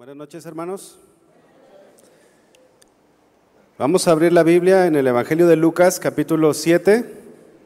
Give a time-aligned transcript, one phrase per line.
[0.00, 0.98] Buenas noches, hermanos.
[3.76, 7.04] Vamos a abrir la Biblia en el Evangelio de Lucas, capítulo 7,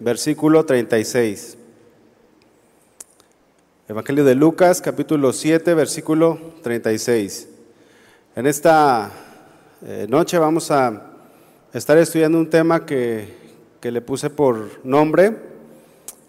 [0.01, 1.57] versículo 36.
[3.87, 7.49] Evangelio de Lucas, capítulo 7, versículo 36.
[8.35, 9.13] En esta
[9.87, 11.13] eh, noche vamos a
[11.73, 13.29] estar estudiando un tema que,
[13.81, 15.37] que le puse por nombre,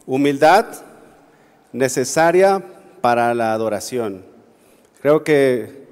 [0.06, 0.68] humildad
[1.74, 2.64] necesaria
[3.02, 4.24] para la adoración.
[5.02, 5.85] Creo que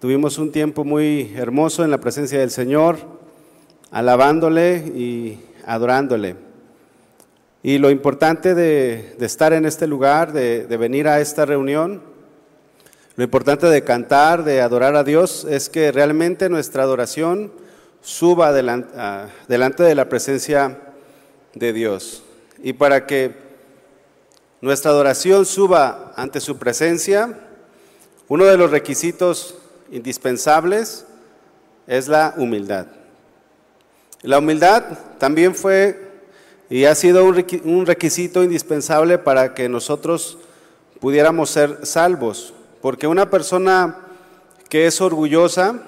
[0.00, 2.98] Tuvimos un tiempo muy hermoso en la presencia del Señor,
[3.90, 6.36] alabándole y adorándole.
[7.62, 12.00] Y lo importante de, estar en este lugar, de, venir a esta reunión,
[13.16, 17.52] lo importante de cantar, de adorar a Dios, es que realmente nuestra adoración
[18.02, 18.96] suba delante,
[19.48, 20.78] delante de la presencia
[21.54, 22.22] de Dios.
[22.62, 23.34] Y para que
[24.60, 27.40] nuestra adoración suba ante su presencia,
[28.28, 29.56] uno de los requisitos
[29.90, 31.04] indispensables
[31.86, 32.86] es la humildad.
[34.22, 34.82] La humildad
[35.18, 36.06] también fue
[36.68, 40.38] y ha sido un requisito indispensable para que nosotros
[41.00, 43.98] pudiéramos ser salvos, porque una persona
[44.68, 45.80] que es orgullosa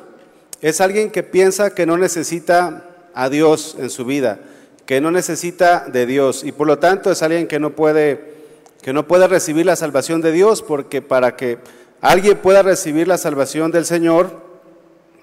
[0.61, 4.39] es alguien que piensa que no necesita a Dios en su vida,
[4.87, 8.39] que no necesita de Dios y por lo tanto es alguien que no puede
[8.83, 11.59] que no puede recibir la salvación de Dios porque para que
[12.01, 14.41] alguien pueda recibir la salvación del Señor,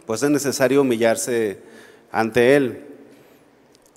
[0.05, 1.59] pues es necesario humillarse
[2.11, 2.85] ante Él.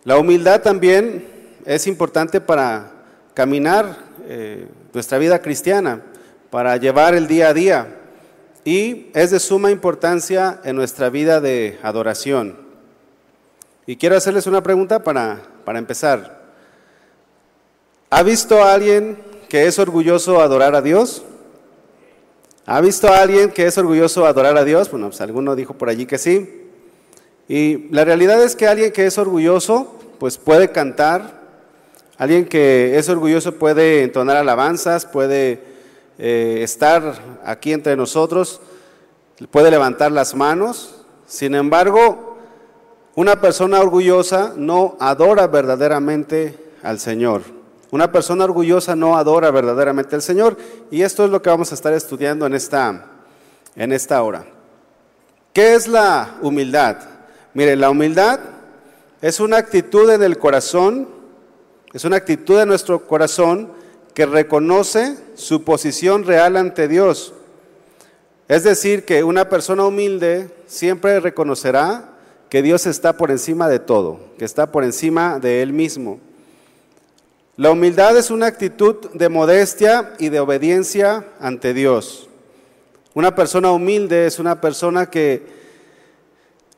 [0.04, 1.26] La humildad también
[1.64, 2.92] es importante para
[3.34, 6.02] caminar eh, nuestra vida cristiana,
[6.50, 7.94] para llevar el día a día
[8.64, 12.58] y es de suma importancia en nuestra vida de adoración.
[13.86, 16.42] Y quiero hacerles una pregunta para, para empezar.
[18.10, 21.22] ¿Ha visto a alguien que es orgulloso adorar a Dios?
[22.70, 24.90] ¿Ha visto a alguien que es orgulloso adorar a Dios?
[24.90, 26.66] Bueno, pues alguno dijo por allí que sí.
[27.48, 31.40] Y la realidad es que alguien que es orgulloso, pues puede cantar,
[32.18, 35.62] alguien que es orgulloso puede entonar alabanzas, puede
[36.18, 38.60] eh, estar aquí entre nosotros,
[39.50, 41.06] puede levantar las manos.
[41.26, 42.36] Sin embargo,
[43.14, 47.57] una persona orgullosa no adora verdaderamente al Señor.
[47.90, 50.56] Una persona orgullosa no adora verdaderamente al Señor
[50.90, 53.06] y esto es lo que vamos a estar estudiando en esta,
[53.74, 54.44] en esta hora.
[55.52, 56.98] ¿Qué es la humildad?
[57.54, 58.40] Mire, la humildad
[59.22, 61.08] es una actitud en el corazón,
[61.92, 63.72] es una actitud de nuestro corazón
[64.14, 67.32] que reconoce su posición real ante Dios.
[68.48, 72.10] Es decir, que una persona humilde siempre reconocerá
[72.48, 76.20] que Dios está por encima de todo, que está por encima de Él mismo.
[77.58, 82.28] La humildad es una actitud de modestia y de obediencia ante Dios.
[83.14, 85.42] Una persona humilde es una persona que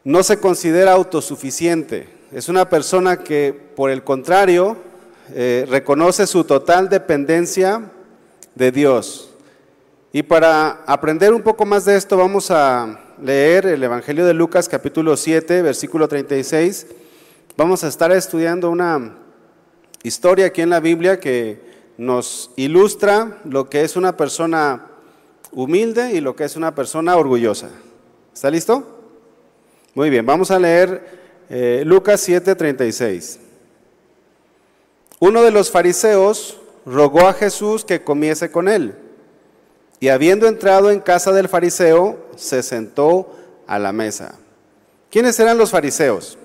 [0.04, 2.08] no se considera autosuficiente.
[2.32, 4.78] Es una persona que, por el contrario,
[5.34, 7.82] eh, reconoce su total dependencia
[8.54, 9.34] de Dios.
[10.14, 14.66] Y para aprender un poco más de esto, vamos a leer el Evangelio de Lucas
[14.66, 16.86] capítulo 7, versículo 36.
[17.54, 19.19] Vamos a estar estudiando una
[20.02, 21.60] historia aquí en la Biblia que
[21.98, 24.86] nos ilustra lo que es una persona
[25.52, 27.68] humilde y lo que es una persona orgullosa.
[28.32, 28.86] ¿Está listo?
[29.94, 33.38] Muy bien, vamos a leer eh, Lucas 7:36.
[35.18, 38.94] Uno de los fariseos rogó a Jesús que comiese con él.
[39.98, 43.36] Y habiendo entrado en casa del fariseo, se sentó
[43.66, 44.38] a la mesa.
[45.10, 46.38] ¿Quiénes eran los fariseos?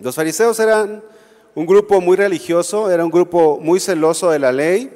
[0.00, 1.02] Los fariseos eran
[1.58, 4.92] un grupo muy religioso, era un grupo muy celoso de la ley,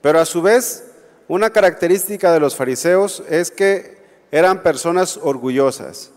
[0.00, 0.84] pero a su vez
[1.26, 3.98] una característica de los fariseos es que
[4.30, 6.12] eran personas orgullosas.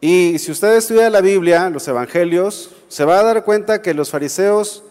[0.00, 4.10] Y si usted estudia la Biblia, los evangelios, se va a dar cuenta que los
[4.10, 4.84] fariseos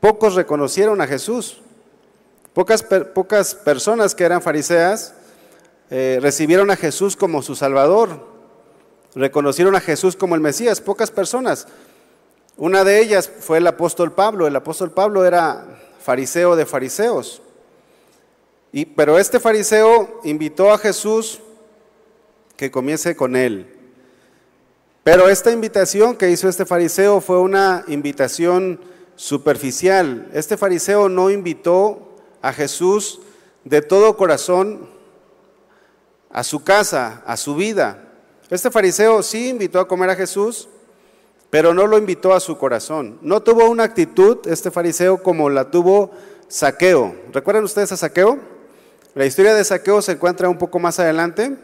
[0.00, 1.60] pocos reconocieron a Jesús.
[2.54, 5.14] Pocas, pocas personas que eran fariseas
[5.90, 8.26] eh, recibieron a Jesús como su Salvador,
[9.14, 11.68] reconocieron a Jesús como el Mesías, pocas personas.
[12.56, 14.46] Una de ellas fue el apóstol Pablo.
[14.46, 17.42] El apóstol Pablo era fariseo de fariseos.
[18.72, 21.40] Y, pero este fariseo invitó a Jesús
[22.56, 23.78] que comience con él.
[25.04, 28.80] Pero esta invitación que hizo este fariseo fue una invitación
[29.16, 30.30] superficial.
[30.32, 33.20] Este fariseo no invitó a Jesús
[33.64, 34.88] de todo corazón
[36.30, 38.08] a su casa, a su vida.
[38.48, 40.68] Este fariseo sí invitó a comer a Jesús,
[41.52, 43.18] pero no lo invitó a su corazón.
[43.20, 46.10] No tuvo una actitud, este fariseo, como la tuvo
[46.48, 47.14] Saqueo.
[47.30, 48.38] ¿Recuerdan ustedes a Saqueo?
[49.14, 51.54] La historia de Saqueo se encuentra un poco más adelante.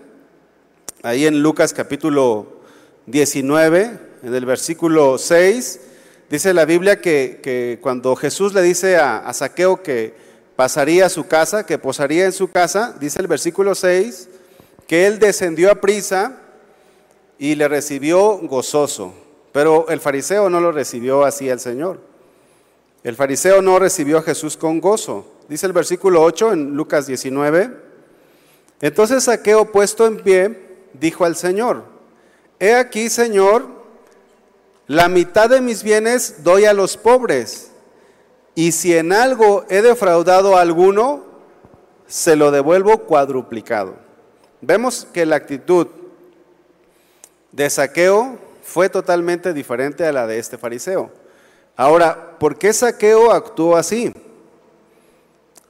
[1.03, 2.61] ahí en Lucas capítulo
[3.07, 5.81] 19, en el versículo 6,
[6.29, 10.13] dice la Biblia que, cuando Jesús le dice a, a Saqueo que
[10.55, 14.29] pasaría a su casa, que posaría en su casa, dice el versículo 6,
[14.87, 16.37] que él descendió a prisa
[17.39, 19.28] y le recibió gozoso.
[19.59, 21.99] Pero el fariseo no lo recibió así al Señor.
[23.03, 25.27] El fariseo no recibió a Jesús con gozo.
[25.49, 27.77] Dice el versículo 8 en Lucas 19.
[28.81, 31.83] Entonces Saqueo puesto en pie dijo al Señor,
[32.61, 33.67] He aquí, Señor,
[34.87, 37.73] la mitad de mis bienes doy a los pobres,
[38.55, 41.25] y si en algo he defraudado a alguno,
[42.07, 43.97] se lo devuelvo cuadruplicado.
[44.61, 45.89] Vemos que la actitud
[47.51, 51.11] de Saqueo fue totalmente diferente a la de este fariseo.
[51.75, 54.13] Ahora, ¿por qué Saqueo actuó así?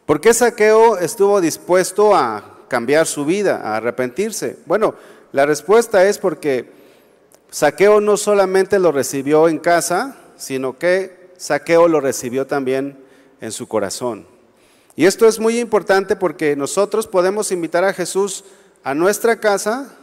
[0.05, 4.59] ¿Por qué Saqueo estuvo dispuesto a cambiar su vida, a arrepentirse?
[4.67, 4.97] Bueno,
[5.31, 6.73] la respuesta es porque
[7.51, 12.99] Saqueo no solamente lo recibió en casa, sino que Saqueo lo recibió también
[13.41, 14.27] en su corazón.
[14.97, 18.45] Y esto es muy importante porque nosotros podemos invitar a Jesús
[18.83, 19.95] a nuestra casa,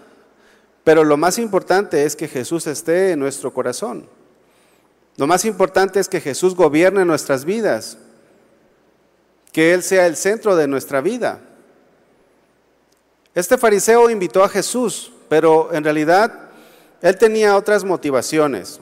[0.86, 4.08] pero lo más importante es que Jesús esté en nuestro corazón.
[5.18, 7.98] Lo más importante es que Jesús gobierne nuestras vidas,
[9.52, 11.42] que Él sea el centro de nuestra vida.
[13.34, 16.50] Este fariseo invitó a Jesús, pero en realidad
[17.02, 18.80] él tenía otras motivaciones.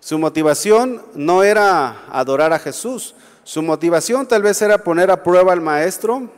[0.00, 3.14] Su motivación no era adorar a Jesús,
[3.44, 6.28] su motivación tal vez era poner a prueba al maestro.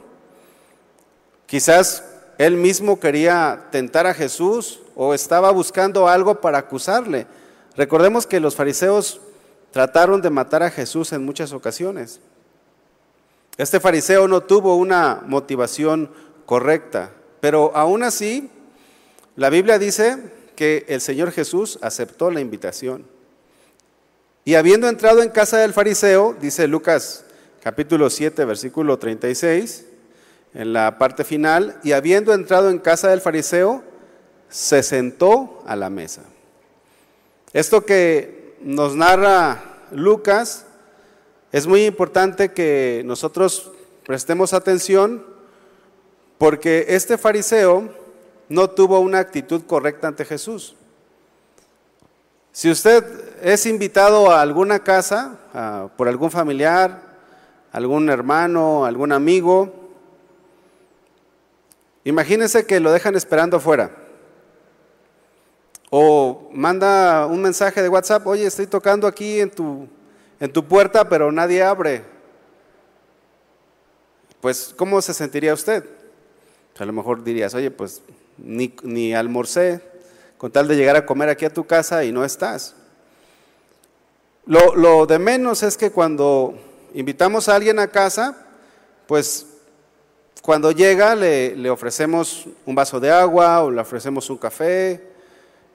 [1.46, 2.05] Quizás
[2.38, 7.26] él mismo quería tentar a Jesús o estaba buscando algo para acusarle.
[7.76, 9.20] Recordemos que los fariseos
[9.73, 12.20] trataron de matar a Jesús en muchas ocasiones.
[13.56, 16.11] Este fariseo no tuvo una motivación
[16.46, 18.49] correcta, pero aún así
[19.34, 20.17] la Biblia dice
[20.55, 23.05] que el Señor Jesús aceptó la invitación.
[24.44, 27.25] Y habiendo entrado en casa del fariseo, dice Lucas
[27.61, 29.87] capítulo 7, versículo 36,
[30.58, 33.84] en la parte final, y habiendo entrado en casa del fariseo,
[34.49, 36.22] se sentó a la mesa.
[37.52, 39.62] Esto que nos narra
[39.93, 40.66] Lucas
[41.52, 43.70] es muy importante que nosotros
[44.05, 45.25] prestemos atención
[46.38, 47.90] porque este fariseo
[48.49, 50.75] no tuvo una actitud correcta ante Jesús.
[52.50, 53.05] Si usted
[53.44, 55.38] es invitado a alguna casa
[55.96, 57.00] por algún familiar,
[57.70, 59.78] algún hermano, algún amigo,
[62.05, 63.91] imagínese que lo dejan esperando afuera.
[65.91, 69.89] O manda un mensaje de WhatsApp, oye, estoy tocando aquí en tu,
[70.39, 72.05] en tu puerta, pero nadie abre.
[74.41, 75.85] Pues, ¿cómo se sentiría usted?
[76.79, 78.03] A lo mejor dirías, oye, pues
[78.37, 79.83] ni, ni almorcé,
[80.37, 82.77] con tal de llegar a comer aquí a tu casa y no estás.
[84.47, 86.55] Lo, lo, de menos es que cuando
[86.94, 88.47] invitamos a alguien a casa,
[89.06, 89.47] pues
[90.43, 95.02] cuando llega le, le ofrecemos un vaso de agua o le ofrecemos un café,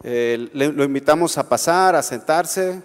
[0.04, 2.82] eh, lo invitamos a pasar, a sentarse,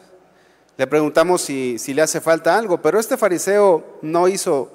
[0.79, 4.71] le preguntamos si, si le hace falta algo, pero este fariseo no hizo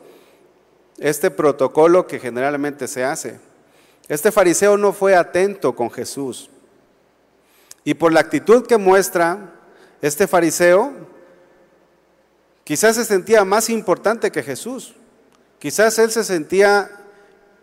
[0.97, 3.39] este protocolo que generalmente se hace.
[4.09, 6.49] Este fariseo no fue atento con Jesús.
[7.85, 9.54] Y por la actitud que muestra
[10.01, 10.92] este fariseo,
[12.66, 14.95] quizás se sentía más importante que Jesús.
[15.63, 16.91] Quizás él se sentía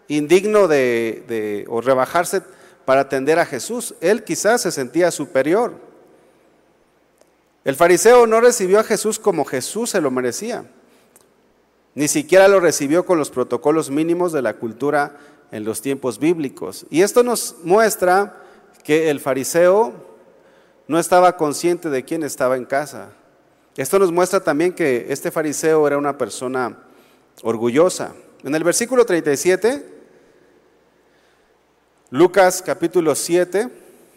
[0.08, 2.40] indigno de, o rebajarse
[2.86, 3.94] para atender a Jesús.
[4.00, 5.74] Él quizás se sentía superior.
[7.62, 10.64] El fariseo no recibió a Jesús como Jesús se lo merecía.
[11.94, 15.18] Ni siquiera lo recibió con los protocolos mínimos de la cultura
[15.52, 16.86] en los tiempos bíblicos.
[16.88, 18.34] Y esto nos muestra
[18.82, 19.92] que el fariseo
[20.88, 23.10] no estaba consciente de quién estaba en casa.
[23.76, 26.78] Esto nos muestra también que este fariseo era una persona
[27.42, 28.14] orgullosa.
[28.44, 29.84] En el versículo 37,
[32.10, 33.68] Lucas capítulo 7,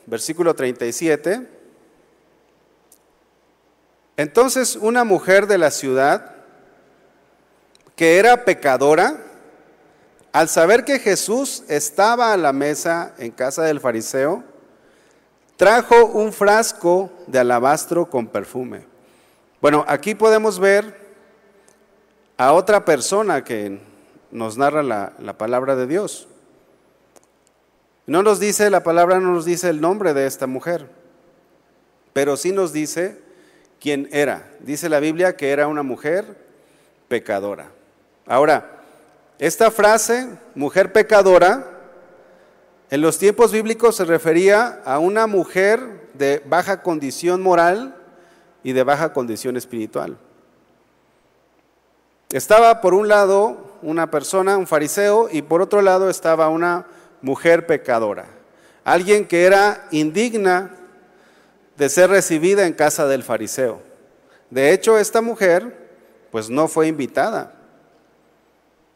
[0.05, 1.47] versículo 37,
[4.17, 6.35] entonces una mujer de la ciudad
[7.95, 9.17] que era pecadora,
[10.31, 14.43] al saber que Jesús estaba a la mesa en casa del fariseo,
[15.57, 18.85] trajo un frasco de alabastro con perfume.
[19.61, 21.02] Bueno, aquí podemos ver
[22.37, 23.79] a otra persona que
[24.31, 26.27] nos narra la, la, palabra de Dios.
[28.05, 30.89] No nos dice, la palabra no nos dice el nombre de esta mujer,
[32.11, 33.21] pero sí nos dice
[33.79, 34.51] quién era.
[34.59, 36.37] Dice la Biblia que era una mujer
[37.07, 37.71] pecadora.
[38.25, 38.81] Ahora,
[39.39, 41.69] esta frase, mujer pecadora,
[42.89, 47.95] En los tiempos bíblicos se refería a una mujer de baja condición moral
[48.63, 50.15] y de baja condición espiritual.
[52.31, 56.85] Estaba por un lado una persona, un fariseo, y por otro lado estaba una
[57.21, 58.25] mujer pecadora,
[58.83, 60.71] alguien que era indigna
[61.77, 63.81] de ser recibida en casa del fariseo.
[64.49, 65.83] De hecho, esta mujer
[66.31, 67.53] pues no fue invitada.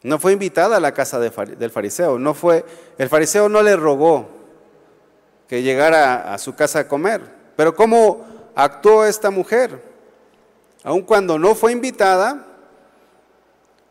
[0.04, 2.64] No fue invitada a la casa del fariseo, no fue
[2.98, 4.28] el fariseo no le rogó
[5.48, 7.22] que llegara a su casa a comer.
[7.56, 9.82] Pero ¿cómo actuó esta mujer?
[10.84, 12.46] Aun cuando no fue invitada,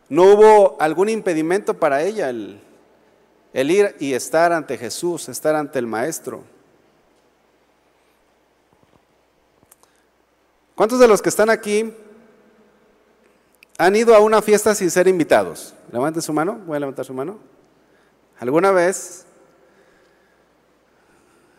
[0.09, 2.61] no hubo algún impedimento para ella el,
[3.53, 6.43] ir y estar ante Jesús, estar ante el Maestro.
[10.75, 11.91] ¿Cuántos de los que están aquí
[13.77, 15.73] han ido a una fiesta sin ser invitados?
[15.91, 17.39] Levanten su mano, voy a levantar su mano.
[18.39, 19.25] ¿Alguna vez?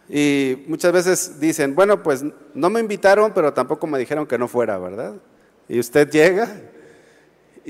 [0.08, 2.24] Y muchas veces dicen, bueno, pues
[2.54, 5.14] no me invitaron, pero tampoco me dijeron que no fuera, ¿verdad?
[5.68, 6.48] Y usted llega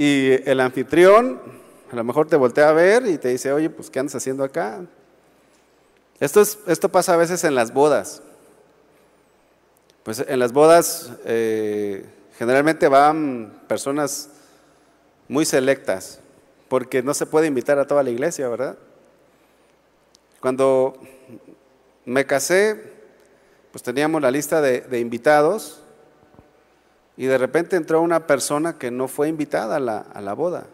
[0.00, 1.40] y el anfitrión
[1.90, 4.44] a lo mejor te voltea a ver y te dice, oye, pues ¿qué andas haciendo
[4.44, 4.80] acá?
[6.20, 8.22] Esto, es, esto pasa a veces en las bodas.
[10.04, 14.28] Pues en las bodas eh, generalmente van personas
[15.26, 16.20] muy selectas,
[16.68, 18.78] porque no se puede invitar a toda la iglesia, ¿verdad?
[20.38, 20.96] Cuando
[22.04, 22.92] me casé,
[23.72, 25.77] pues teníamos la lista de invitados
[27.18, 30.68] y de repente entró una persona que no fue invitada a la, boda.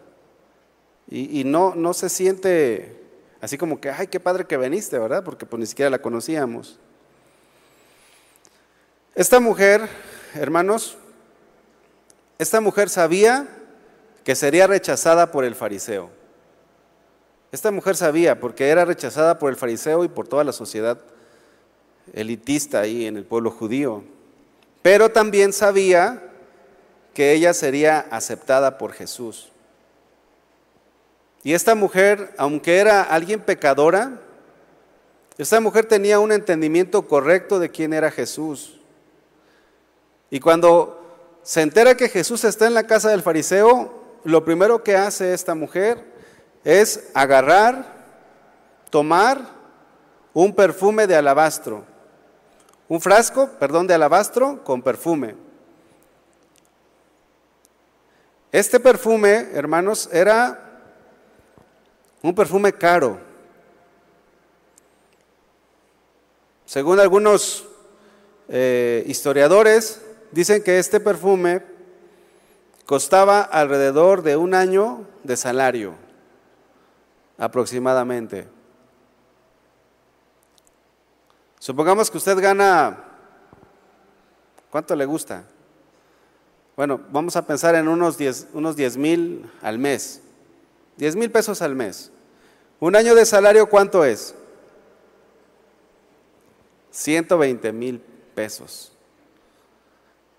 [1.09, 3.01] Y, no, no se siente
[3.41, 5.23] así como que, ay, qué padre que veniste, ¿verdad?
[5.23, 6.79] Porque pues ni siquiera la conocíamos.
[9.15, 9.89] Esta mujer,
[10.35, 10.99] hermanos,
[12.37, 13.47] esta mujer sabía
[14.23, 16.11] que sería rechazada por el fariseo.
[17.51, 20.99] Esta mujer sabía porque era rechazada por el fariseo y por toda la sociedad
[22.13, 24.03] elitista ahí en el pueblo judío.
[24.83, 26.21] Pero también sabía
[27.15, 29.49] que ella sería aceptada por Jesús.
[31.43, 34.19] Y esta mujer, aunque era alguien pecadora,
[35.37, 38.79] esta mujer tenía un entendimiento correcto de quién era Jesús.
[40.29, 43.93] Y cuando se entera que Jesús está en la casa del fariseo,
[44.25, 46.03] lo primero que hace esta mujer
[46.65, 47.85] es agarrar,
[48.89, 49.39] tomar
[50.33, 51.85] un perfume de alabastro,
[52.89, 55.44] un frasco, perdón, de alabastro con perfume.
[58.55, 60.79] Este perfume, hermanos, era
[62.21, 63.19] un perfume caro.
[66.63, 67.67] Según algunos
[68.47, 71.63] eh, historiadores, dicen que este perfume
[72.85, 75.93] costaba alrededor de un año de salario,
[77.37, 78.47] aproximadamente.
[81.59, 83.03] Supongamos que usted gana,
[84.69, 85.43] ¿cuánto le gusta?
[86.75, 90.21] Bueno, vamos a pensar en unos 10 unos mil al mes.
[90.97, 92.11] 10 mil pesos al mes.
[92.79, 94.35] ¿Un año de salario cuánto es?
[96.91, 98.01] 120 mil
[98.33, 98.91] pesos.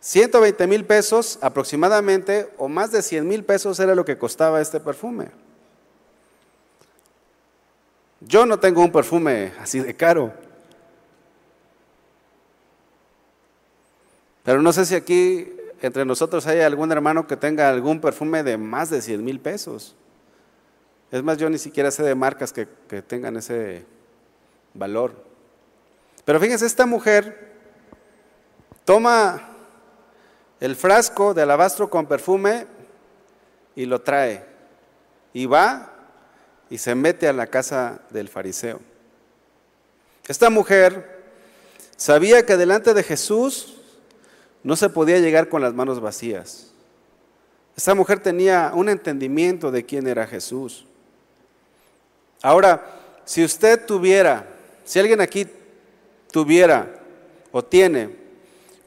[0.00, 4.78] 120 mil pesos aproximadamente, o más de 100 mil pesos era lo que costaba este
[4.78, 5.31] perfume.
[8.21, 10.33] Yo no tengo un perfume así de caro.
[14.45, 18.56] Pero no sé si aquí entre nosotros hay algún hermano que tenga algún perfume de
[18.56, 19.95] más de 100 mil pesos.
[21.11, 23.85] Es más, yo ni siquiera sé de marcas que, que tengan ese
[24.75, 25.12] valor.
[26.25, 27.52] Pero fíjense, esta mujer
[28.85, 29.50] toma
[30.61, 32.66] el frasco de alabastro con perfume
[33.75, 34.45] y lo trae.
[35.33, 35.92] Y va
[36.71, 38.80] y se mete a la casa del fariseo.
[40.26, 41.23] Esta mujer
[41.97, 43.75] sabía que delante de Jesús
[44.66, 46.73] no se podía llegar con las manos vacías.
[47.76, 50.85] Esta mujer tenía un entendimiento de quién era Jesús.
[52.42, 52.85] Ahora,
[53.25, 54.44] si usted tuviera,
[54.85, 55.46] si alguien aquí
[56.32, 56.99] tuviera
[57.52, 58.16] o tiene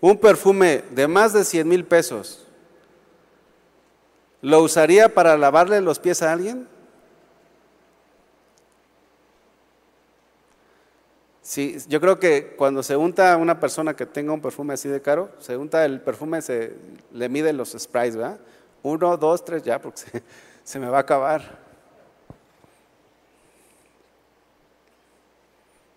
[0.01, 2.45] un perfume de más de 100 mil pesos,
[4.41, 6.67] ¿lo usaría para lavarle los pies a alguien?
[11.49, 14.87] Sí, yo creo que cuando se unta a una persona que tenga un perfume así
[14.87, 16.75] de caro, se unta el perfume, se
[17.11, 18.39] le miden los sprays, ¿verdad?
[18.83, 19.99] Uno, dos, tres, ya, porque
[20.63, 21.57] se, me va a acabar.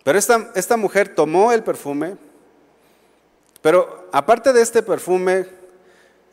[0.03, 2.17] Pero esta, esta mujer tomó el perfume,
[3.61, 5.45] pero aparte de este perfume,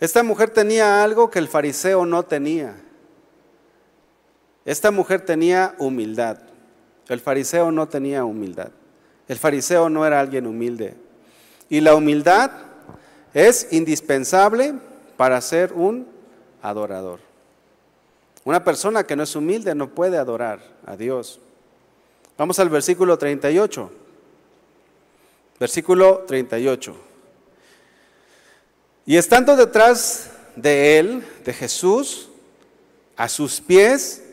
[0.00, 2.74] esta mujer tenía algo que el fariseo no tenía.
[4.64, 6.38] Esta mujer tenía humildad.
[7.06, 8.70] El fariseo no tenía humildad.
[9.30, 10.94] El fariseo no era alguien humilde.
[11.68, 12.50] Y la humildad
[13.32, 14.74] es indispensable
[15.16, 16.08] para ser un
[16.60, 17.20] adorador.
[18.42, 21.38] Una persona que no es humilde no puede adorar a Dios.
[22.36, 23.88] Vamos al versículo 38.
[25.60, 26.96] Versículo 38.
[29.06, 32.30] Y estando detrás de él, de Jesús,
[33.16, 34.24] a sus pies,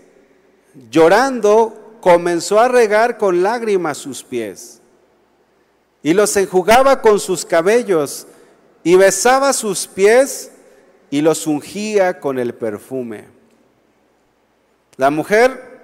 [0.90, 4.82] llorando, comenzó a regar con lágrimas sus pies.
[6.04, 8.28] Y los enjugaba con sus cabellos
[8.84, 10.52] y besaba sus pies
[11.10, 13.26] y los ungía con el perfume.
[14.98, 15.78] La mujer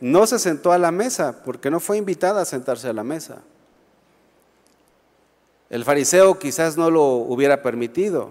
[0.00, 3.42] no se sentó a la mesa porque no fue invitada a sentarse a la mesa.
[5.70, 8.30] El fariseo quizás no lo hubiera permitido,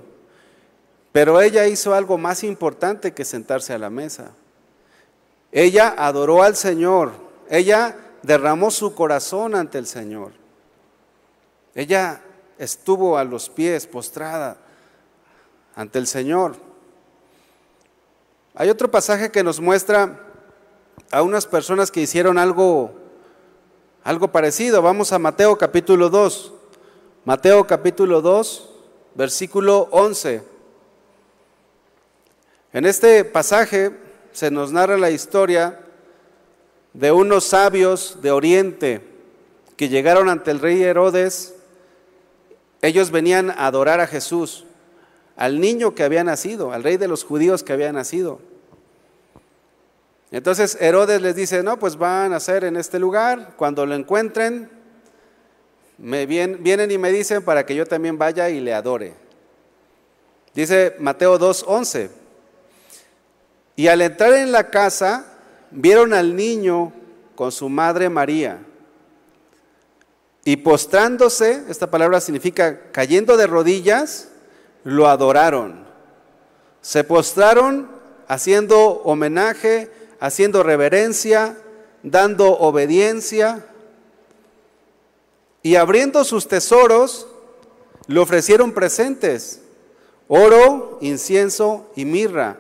[1.12, 4.32] pero ella hizo algo más importante que sentarse a la mesa.
[5.52, 7.12] Ella adoró al Señor,
[7.50, 10.32] ella derramó su corazón ante el Señor.
[11.78, 12.24] Ella
[12.58, 14.58] estuvo a los pies postrada
[15.76, 16.56] ante el Señor.
[18.56, 20.20] Hay otro pasaje que nos muestra
[21.12, 22.96] a unas personas que hicieron algo,
[24.04, 24.82] algo parecido.
[24.82, 26.52] Vamos a Mateo capítulo 2.
[27.26, 28.70] Mateo capítulo 2,
[29.14, 30.42] versículo 11.
[32.74, 33.96] En este pasaje
[34.32, 35.80] se nos narra la historia
[36.94, 39.08] de unos sabios de Oriente
[39.76, 41.54] que llegaron ante el rey Herodes.
[42.82, 44.66] Ellos venían a adorar a Jesús,
[45.36, 48.40] al niño que había nacido, al rey de los judíos que había nacido.
[50.32, 54.70] Entonces Herodes les dice, no, pues van a ser en este lugar, cuando lo encuentren,
[55.98, 59.14] me vienen, y me dicen para que yo también vaya y le adore.
[60.54, 62.10] Dice Mateo 2.11,
[63.76, 65.38] y al entrar en la casa,
[65.72, 66.92] vieron al niño
[67.36, 68.60] con su madre María,
[70.48, 74.30] y postrándose, esta palabra significa cayendo de rodillas,
[74.86, 75.86] lo adoraron.
[76.82, 77.90] Se postraron
[78.30, 79.92] haciendo homenaje
[80.22, 81.58] haciendo reverencia,
[82.02, 83.66] dando obediencia
[85.64, 87.28] y abriendo sus tesoros,
[88.08, 89.60] le ofrecieron presentes,
[90.30, 92.56] oro, incienso y mirra.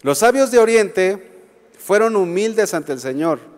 [0.00, 1.42] Los sabios de Oriente
[1.78, 3.55] fueron humildes ante el Señor.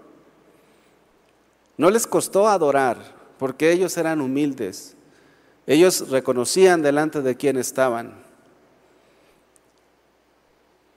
[1.78, 2.98] No les costó adorar,
[3.38, 4.96] porque ellos eran humildes.
[5.66, 8.14] Ellos reconocían delante de quién estaban.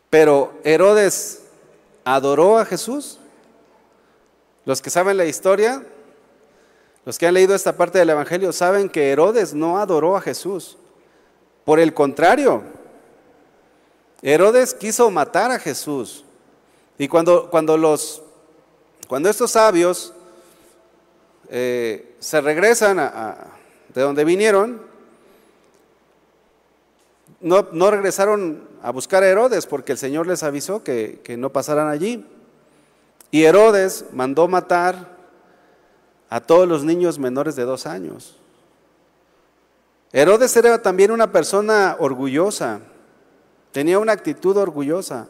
[0.10, 1.44] Pero Herodes
[2.04, 3.20] adoró a Jesús?
[4.66, 5.86] Los que saben la historia,
[7.06, 10.78] los que han leído esta parte del Evangelio, saben que Herodes no adoró a Jesús.
[11.64, 12.64] Por el contrario,
[14.22, 16.26] Herodes quiso matar a Jesús.
[16.98, 18.22] Y cuando, cuando, los,
[19.08, 20.14] cuando estos sabios
[21.54, 22.98] eh, se regresan
[23.94, 24.82] de donde vinieron,
[27.42, 31.50] no, no regresaron a buscar a Herodes porque el Señor les avisó que, que no
[31.50, 32.26] pasaran allí.
[33.32, 35.18] Y Herodes mandó matar
[36.30, 38.38] a todos los niños menores de dos años.
[40.14, 42.80] Herodes era también una persona orgullosa,
[43.74, 45.28] tenía una actitud orgullosa.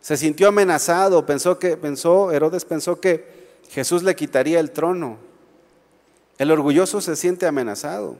[0.00, 5.18] Se sintió amenazado, pensó que pensó Herodes pensó que Jesús le quitaría el trono.
[6.38, 8.16] El orgulloso se siente amenazado.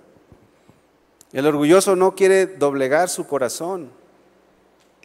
[1.32, 3.90] El orgulloso no quiere doblegar su corazón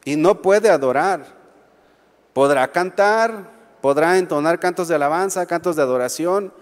[0.06, 1.25] y no puede adorar.
[2.34, 3.49] Podrá cantar,
[3.82, 6.54] podrá entonar cantos de alabanza, cantos de adoración,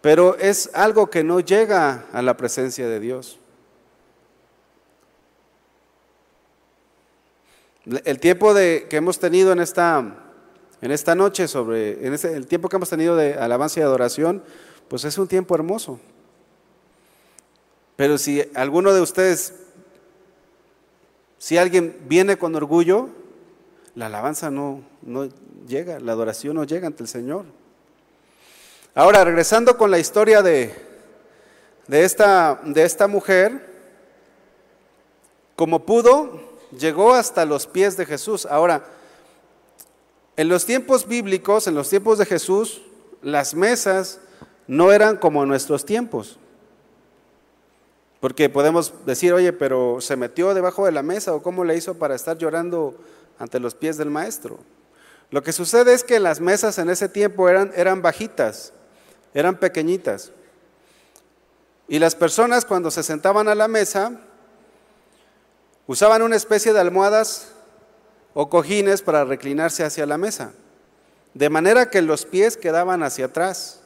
[0.00, 3.38] pero es algo que no llega a la presencia de Dios.
[8.04, 10.04] El tiempo de, que hemos tenido en esta,
[10.80, 14.42] en esta noche, sobre, el tiempo que hemos tenido de alabanza y adoración,
[14.88, 15.98] pues es un tiempo hermoso.
[17.96, 19.54] Pero si alguno de ustedes,
[21.38, 23.08] si alguien viene con orgullo,
[23.96, 25.28] la alabanza no, no
[25.66, 27.44] llega, la adoración no llega ante el Señor.
[28.94, 30.74] Ahora, regresando con la historia de,
[31.88, 33.66] de, esta, de esta mujer,
[35.56, 36.40] como pudo,
[36.78, 38.46] llegó hasta los pies de Jesús.
[38.46, 38.84] Ahora,
[40.38, 42.80] en los tiempos bíblicos, en los tiempos de Jesús,
[43.22, 44.20] las mesas
[44.68, 46.38] no eran como en nuestros tiempos.
[48.20, 51.94] Porque podemos decir, oye, pero se metió debajo de la mesa o cómo le hizo
[51.98, 52.94] para estar llorando
[53.40, 54.60] ante los pies del maestro.
[55.32, 58.72] Lo que sucede es que las mesas en ese tiempo eran, eran bajitas,
[59.34, 60.30] eran pequeñitas.
[61.88, 64.20] Y las personas cuando se sentaban a la mesa
[65.88, 67.54] usaban una especie de almohadas
[68.34, 70.52] o cojines para reclinarse hacia la mesa.
[71.34, 73.80] de manera que los pies quedaban hacia atrás.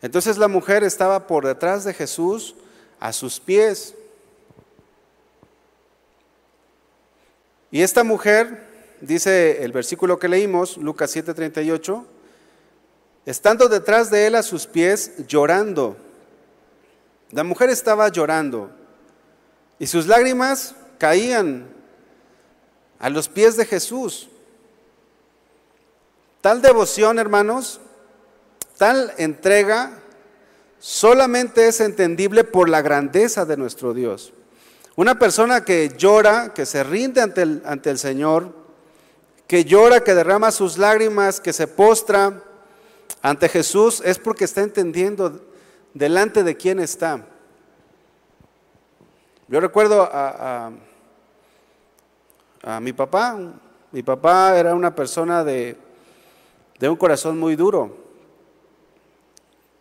[0.00, 2.54] Entonces la mujer estaba por detrás de Jesús
[3.00, 3.94] a sus pies.
[7.70, 8.64] Y esta mujer,
[9.00, 12.06] dice el versículo que leímos, Lucas 7:38,
[13.26, 15.96] estando detrás de él a sus pies, llorando.
[17.32, 18.70] La mujer estaba llorando
[19.78, 21.66] y sus lágrimas caían
[22.98, 24.28] a los pies de Jesús.
[26.40, 27.80] Tal devoción, hermanos,
[28.76, 29.98] tal entrega,
[30.78, 34.32] solamente es entendible por la grandeza de nuestro Dios.
[34.96, 38.52] Una persona que llora, que se rinde ante el, ante el Señor,
[39.46, 42.42] que llora, que derrama sus lágrimas, que se postra
[43.22, 45.40] ante Jesús, es porque está entendiendo
[45.94, 47.24] delante de quién está.
[49.48, 50.72] Yo recuerdo a, a,
[52.80, 53.38] mi papá,
[53.92, 55.76] mi papá era una persona de,
[56.78, 57.96] de, un corazón muy duro.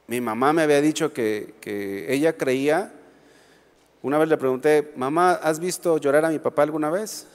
[0.08, 2.94] Mi mamá me había dicho que, que ella creía,
[4.02, 7.28] una vez le pregunté, mamá, ¿has visto llorar a mi papá alguna vez?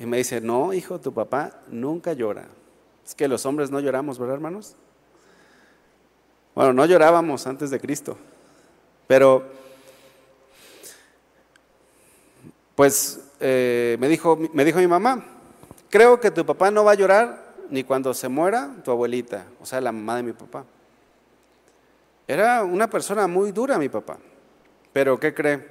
[0.00, 2.48] Y me dice, no, hijo, tu papá nunca llora.
[3.06, 4.74] Es que los hombres no lloramos, ¿verdad, hermanos?
[6.52, 8.18] Bueno, no llorábamos antes de Cristo,
[9.06, 9.44] pero
[12.74, 15.24] pues eh, me, dijo, me dijo mi mamá,
[15.90, 19.66] creo que tu papá no va a llorar ni cuando se muera tu abuelita, o
[19.66, 20.64] sea, la mamá de mi papá.
[22.28, 24.18] Era una persona muy dura mi papá,
[24.92, 25.66] pero ¿qué cree?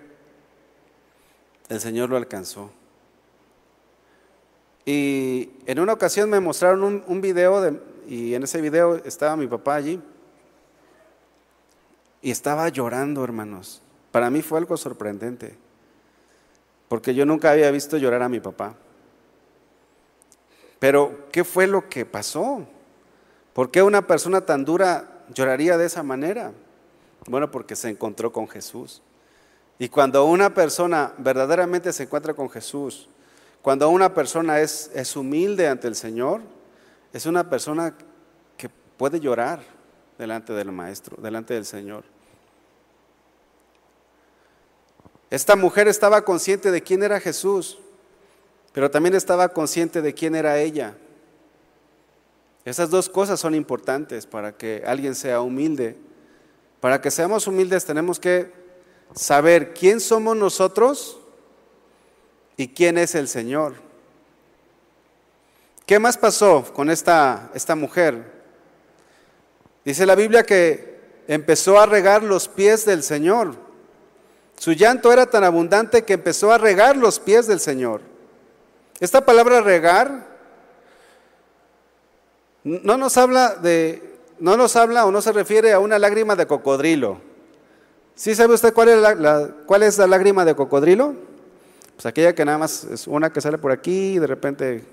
[1.69, 2.71] El Señor lo alcanzó.
[4.85, 9.47] Y en una ocasión me mostraron un, video de, y en ese video estaba mi
[9.47, 10.01] papá allí
[12.21, 13.81] y estaba llorando, hermanos.
[14.11, 15.55] Para mí fue algo sorprendente,
[16.91, 18.75] porque yo nunca había visto llorar a mi papá.
[20.77, 22.67] Pero, ¿qué fue lo que pasó?
[23.53, 26.51] ¿Por qué una persona tan dura lloraría de esa manera?
[27.27, 29.01] Bueno, porque se encontró con Jesús.
[29.79, 33.07] Y cuando una persona verdaderamente se encuentra con Jesús,
[33.61, 36.41] cuando una persona es, es humilde ante el Señor,
[37.13, 37.95] es una persona
[38.57, 39.61] que puede llorar
[40.17, 42.03] delante del Maestro, delante del Señor.
[45.31, 47.79] Esta mujer estaba consciente de quién era Jesús,
[48.73, 50.93] pero también estaba consciente de quién era ella.
[52.65, 55.95] Esas dos cosas son importantes para que alguien sea humilde.
[56.81, 58.51] Para que seamos humildes tenemos que
[59.15, 61.17] saber quién somos nosotros
[62.57, 63.75] y quién es el Señor.
[65.85, 68.21] ¿Qué más pasó con esta, esta mujer?
[69.85, 73.70] Dice la Biblia que empezó a regar los pies del Señor.
[74.61, 78.01] Su llanto era tan abundante que empezó a regar los pies del Señor.
[78.99, 80.27] Esta palabra regar
[82.63, 86.45] no nos habla de, no nos habla o no se refiere a una lágrima de
[86.45, 87.19] cocodrilo.
[88.13, 88.89] ¿Sí sabe usted cuál
[89.81, 91.15] es la, lágrima de cocodrilo?
[91.95, 94.83] Pues aquella que nada más es una que sale por aquí y de repente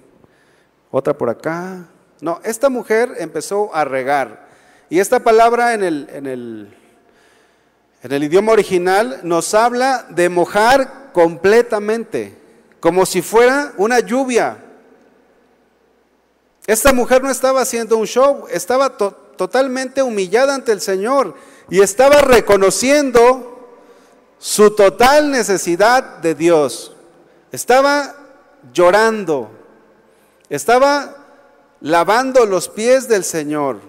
[0.91, 1.85] otra por acá.
[2.23, 4.49] No, esta mujer empezó a regar.
[4.89, 6.75] Y esta palabra en el, en el,
[8.03, 12.37] en el idioma original nos habla de mojar completamente,
[12.79, 14.59] como si fuera una lluvia.
[16.67, 21.35] Esta mujer no estaba haciendo un show, estaba totalmente humillada ante el Señor
[21.71, 23.59] y estaba reconociendo
[24.39, 26.95] su total necesidad de Dios.
[27.51, 28.15] Estaba
[28.73, 29.51] llorando,
[30.49, 31.17] estaba
[31.81, 33.81] lavando los pies del Señor.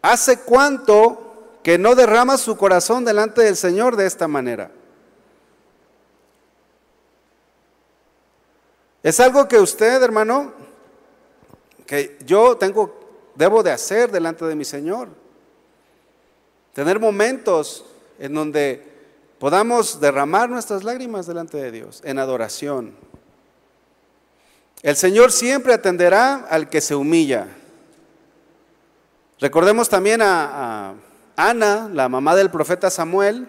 [0.00, 1.25] ¿Hace cuánto
[1.66, 4.70] que no derrama su corazón delante del Señor de esta manera?
[9.02, 10.52] Es algo que usted, hermano,
[11.84, 15.08] que yo tengo, debo de hacer delante de mi Señor.
[16.72, 17.84] Tener momentos
[18.20, 18.88] en donde
[19.40, 22.94] podamos derramar nuestras lágrimas delante de Dios en adoración.
[24.84, 27.48] El Señor siempre atenderá al que se humilla.
[29.40, 30.94] Recordemos también a,
[31.36, 33.46] Ana, la mamá del profeta Samuel.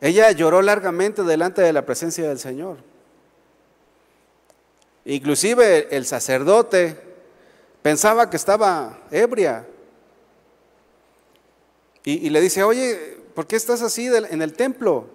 [0.00, 2.78] Ella lloró largamente delante de la presencia del Señor.
[5.04, 7.00] Inclusive el sacerdote
[7.82, 9.66] pensaba que estaba ebria.
[12.04, 15.08] Y, le dice, oye, ¿por qué estás así en el templo?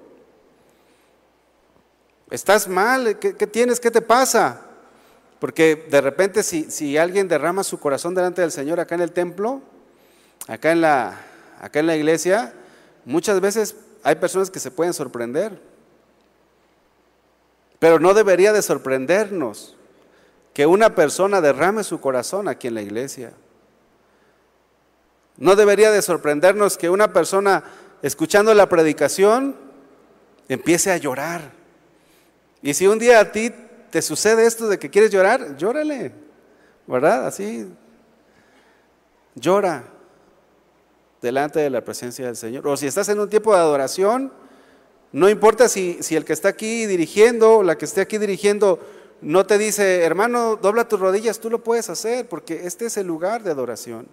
[2.30, 3.18] ¿Estás mal?
[3.20, 3.80] ¿Qué, qué tienes?
[3.80, 4.62] ¿Qué te pasa?
[5.42, 9.60] Porque de repente si, alguien derrama su corazón delante del Señor acá en el templo,
[10.48, 11.20] acá en, la,
[11.62, 12.54] acá en la iglesia,
[13.06, 15.62] muchas veces hay personas que se pueden sorprender.
[17.78, 19.78] Pero no debería de sorprendernos.
[20.54, 23.32] que una persona derrame su corazón aquí en la iglesia.
[25.38, 27.64] No debería de sorprendernos que una persona
[28.02, 29.56] escuchando la predicación
[30.50, 31.54] empiece a llorar.
[32.62, 33.54] Y si un día a ti
[33.92, 36.12] te sucede esto de que quieres llorar, llórale,
[36.86, 37.28] ¿verdad?
[37.28, 37.72] Así,
[39.36, 39.86] llora
[41.22, 42.68] delante de la presencia del Señor.
[42.68, 44.32] O si estás en un tiempo de adoración,
[45.12, 48.80] no importa si, si el que está aquí dirigiendo, la que esté aquí dirigiendo,
[49.22, 53.08] no te dice, hermano, dobla tus rodillas, tú lo puedes hacer, porque este es el
[53.08, 54.08] lugar de adoración.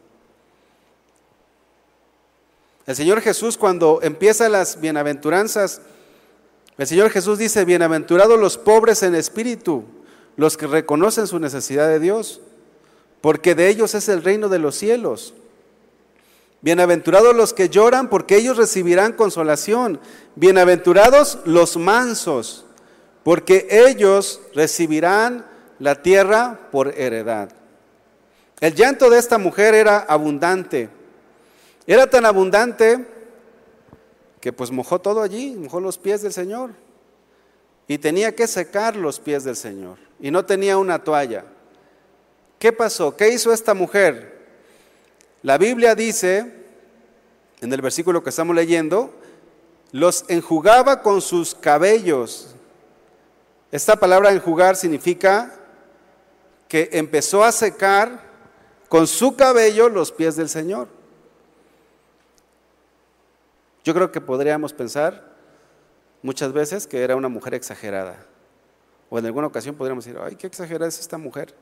[2.87, 5.81] El Señor Jesús cuando empieza las bienaventuranzas,
[6.77, 9.85] el Señor Jesús dice, bienaventurados los pobres en espíritu,
[10.37, 12.41] los que reconocen su necesidad de Dios,
[13.21, 15.35] porque de ellos es el reino de los cielos.
[16.61, 20.01] Bienaventurados los que lloran, porque ellos recibirán consolación.
[20.35, 22.65] Bienaventurados los mansos,
[23.23, 25.47] porque ellos recibirán
[25.79, 27.51] la tierra por heredad.
[28.61, 30.91] El llanto de esta mujer era abundante.
[31.87, 33.07] Era tan abundante
[34.41, 36.71] que pues mojó todo allí, mojó los pies del Señor.
[37.87, 39.97] Y tenía que secar los pies del Señor.
[40.21, 41.45] Y no tenía una toalla.
[42.59, 43.17] ¿Qué pasó?
[43.17, 44.38] ¿Qué hizo esta mujer?
[45.43, 46.53] La Biblia dice,
[47.61, 49.15] en el versículo que estamos leyendo,
[49.93, 52.55] los enjugaba con sus cabellos.
[53.71, 55.55] Esta palabra enjugar significa
[56.67, 58.29] que empezó a secar
[58.89, 60.89] con su cabello los pies del Señor.
[63.85, 65.37] Yo creo que podríamos pensar
[66.23, 68.27] muchas veces que era una mujer exagerada.
[69.09, 71.55] O en alguna ocasión podríamos decir, ay, qué exagerada es esta mujer.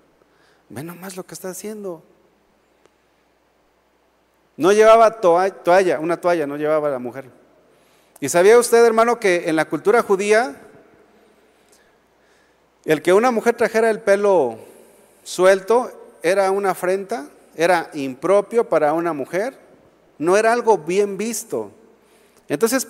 [0.68, 2.02] Ve nomás lo que está haciendo.
[4.56, 7.26] No llevaba toalla, una toalla, no llevaba la mujer.
[8.20, 10.56] ¿Y sabía usted, hermano, que en la cultura judía,
[12.84, 14.58] el que una mujer trajera el pelo
[15.24, 15.90] suelto
[16.22, 19.58] era una afrenta, era impropio para una mujer,
[20.18, 21.70] no era algo bien visto.
[22.48, 22.88] Entonces,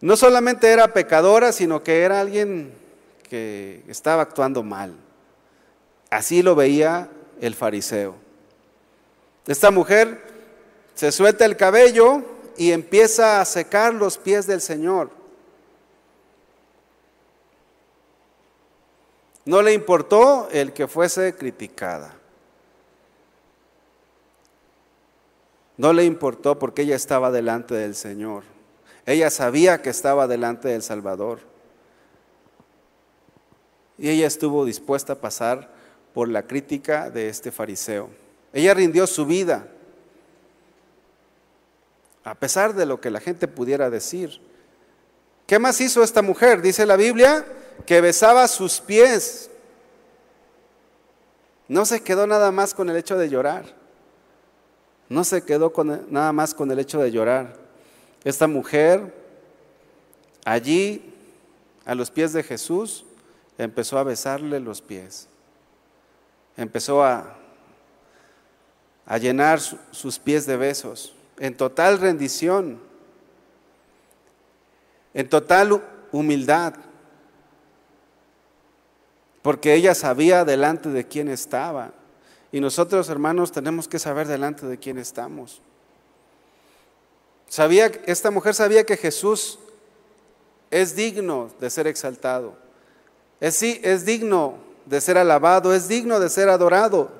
[0.00, 2.72] no solamente era pecadora, sino que era alguien
[3.28, 4.94] que estaba actuando mal.
[6.10, 7.08] Así lo veía
[7.40, 8.16] el fariseo.
[9.46, 10.29] Esta mujer
[11.00, 12.22] se suelta el cabello
[12.58, 15.08] y empieza a secar los pies del Señor.
[19.46, 22.14] No le importó el que fuese criticada.
[25.78, 28.42] No le importó porque ella estaba delante del Señor.
[29.06, 31.38] Ella sabía que estaba delante del Salvador.
[33.96, 35.70] Y ella estuvo dispuesta a pasar
[36.12, 38.10] por la crítica de este fariseo.
[38.52, 39.66] Ella rindió su vida,
[42.24, 44.40] a pesar de lo que la gente pudiera decir.
[45.46, 46.62] ¿Qué más hizo esta mujer?
[46.62, 47.44] Dice la Biblia
[47.86, 49.50] que besaba sus pies.
[51.68, 53.64] No se quedó nada más con el hecho de llorar.
[55.08, 57.56] No se quedó con, nada más con el hecho de llorar.
[58.22, 59.14] Esta mujer
[60.44, 61.14] allí
[61.84, 63.04] a los pies de Jesús
[63.56, 65.26] empezó a besarle los pies.
[66.56, 67.36] Empezó a,
[69.06, 69.58] a llenar
[69.90, 72.78] sus pies de besos en total rendición,
[75.14, 76.74] en total humildad,
[79.42, 81.92] porque ella sabía delante de quién estaba.
[82.52, 85.62] Y nosotros, hermanos, tenemos que saber delante de quién estamos.
[87.48, 89.58] Sabía, esta mujer sabía que Jesús
[90.70, 92.54] es digno de ser exaltado,
[93.40, 97.19] es, es digno de ser alabado, es digno de ser adorado.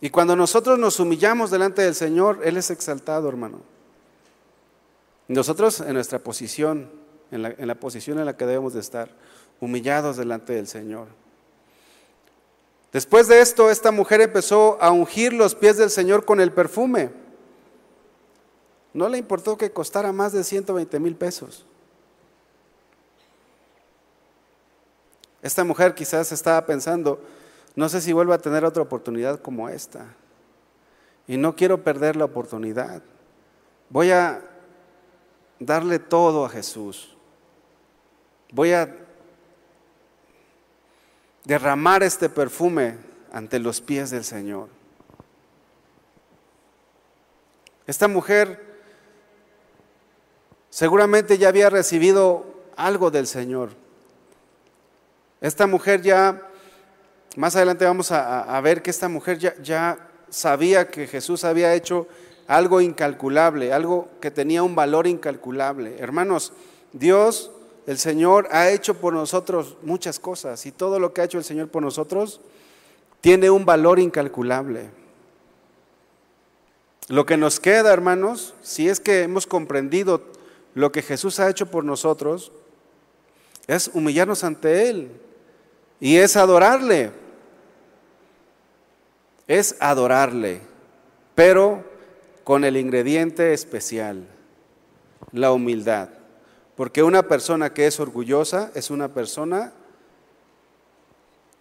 [0.00, 3.60] Y cuando nosotros nos humillamos delante del Señor, Él es exaltado, hermano.
[5.28, 6.90] Nosotros en nuestra posición,
[7.30, 9.10] en la, posición en la que debemos de estar,
[9.60, 11.08] humillados delante del Señor.
[12.92, 17.10] Después de esto, esta mujer empezó a ungir los pies del Señor con el perfume.
[18.92, 21.66] No le importó que costara más de 120 mil pesos.
[25.42, 27.20] Esta mujer quizás estaba pensando,
[27.76, 30.06] no sé si vuelvo a tener otra oportunidad como esta.
[31.28, 33.02] Y no quiero perder la oportunidad.
[33.90, 34.42] Voy a
[35.60, 37.16] darle todo a Jesús.
[38.50, 38.94] Voy a
[41.44, 42.98] derramar este perfume
[43.32, 44.68] ante los pies del Señor.
[47.86, 48.64] Esta mujer
[50.70, 53.70] seguramente ya había recibido algo del Señor.
[55.40, 56.45] Esta mujer ya,
[57.36, 62.08] más adelante vamos a, ver que esta mujer ya, sabía que Jesús había hecho
[62.48, 65.96] algo incalculable, algo que tenía un valor incalculable.
[65.98, 66.52] Hermanos,
[66.92, 67.50] Dios
[67.86, 71.44] el Señor ha hecho por nosotros muchas cosas y todo lo que ha hecho el
[71.44, 72.40] Señor por nosotros
[73.20, 74.90] tiene un valor incalculable.
[77.08, 80.22] Lo que nos queda, hermanos, si es que hemos comprendido
[80.74, 82.50] lo que Jesús ha hecho por nosotros,
[83.68, 85.10] es humillarnos ante Él
[86.00, 87.12] y es adorarle.
[89.46, 90.60] Es adorarle,
[91.34, 91.84] pero
[92.44, 94.26] con el ingrediente especial,
[95.32, 96.08] la humildad.
[96.76, 99.72] Porque una persona que es orgullosa es una persona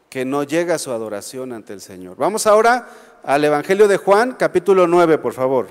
[0.09, 2.17] que no llega a su adoración ante el Señor.
[2.17, 2.87] Vamos ahora
[3.23, 5.67] al Evangelio de Juan, capítulo 9, por favor.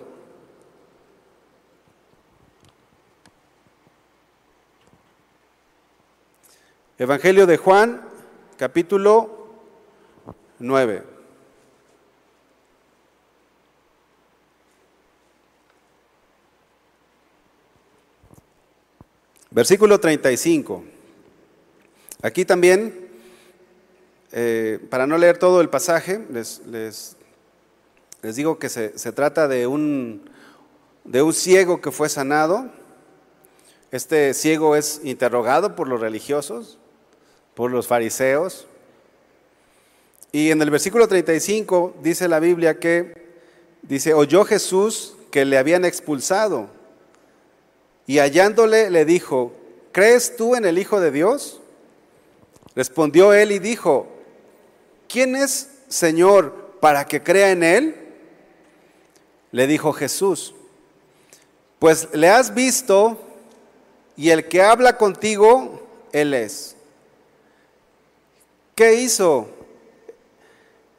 [6.98, 8.03] Evangelio de Juan,
[8.57, 9.48] capítulo
[10.59, 11.13] 9.
[19.54, 20.82] Versículo 35.
[22.22, 23.08] Aquí también
[24.32, 27.16] eh, para no leer todo el pasaje, les, les,
[28.34, 30.28] digo que se, trata de un,
[31.04, 32.68] de un ciego que fue sanado.
[33.92, 36.80] Este ciego es interrogado por los religiosos,
[37.54, 38.66] por los fariseos.
[40.32, 43.36] Y en el versículo 35 dice la Biblia que,
[43.82, 46.73] dice, oyó Jesús que le habían expulsado
[48.06, 49.52] y hallándole le dijo,
[49.92, 51.60] ¿crees tú en el Hijo de Dios?
[52.74, 54.08] Respondió él y dijo,
[55.08, 57.96] ¿quién es Señor para que crea en Él?
[59.52, 60.54] Le dijo Jesús,
[61.78, 63.18] pues le has visto
[64.16, 66.76] y el que habla contigo, Él es.
[68.74, 69.48] ¿Qué hizo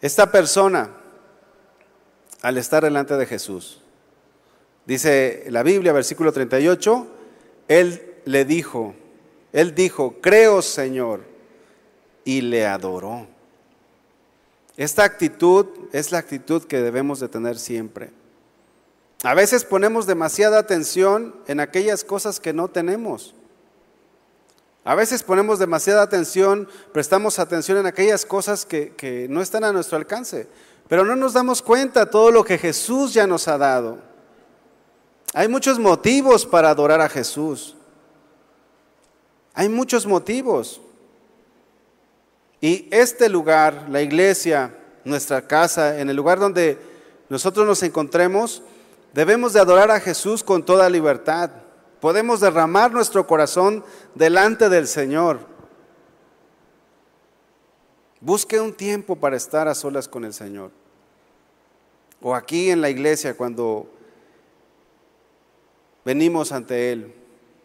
[0.01, 0.91] esta persona
[2.41, 3.81] al estar delante de Jesús?
[4.85, 7.07] Dice la Biblia, versículo 38,
[7.67, 8.93] Él le dijo,
[9.51, 11.21] Él dijo, creo Señor,
[12.23, 13.27] y le adoró.
[14.77, 18.11] Esta actitud es la actitud que debemos de tener siempre.
[19.23, 23.33] A veces ponemos demasiada atención en aquellas cosas que no tenemos.
[24.83, 29.71] A veces ponemos demasiada atención, prestamos atención en aquellas cosas que, que no están a
[29.71, 30.47] nuestro alcance,
[30.87, 34.14] pero no nos damos cuenta todo lo que Jesús ya nos ha dado.
[35.37, 37.75] Hay muchos motivos para adorar a Jesús.
[39.53, 40.79] Hay muchos motivos.
[42.61, 46.79] Y este lugar, la iglesia, nuestra casa, en el lugar donde
[47.27, 48.63] nosotros nos encontremos,
[49.13, 51.51] debemos de adorar a Jesús con toda libertad.
[51.99, 55.39] Podemos derramar nuestro corazón delante del Señor.
[58.21, 60.71] Busque un tiempo para estar a solas con el Señor.
[62.21, 63.89] O aquí en la iglesia cuando
[66.05, 67.13] venimos ante Él,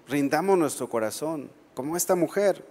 [0.08, 2.64] rindamos nuestro corazón, como esta mujer.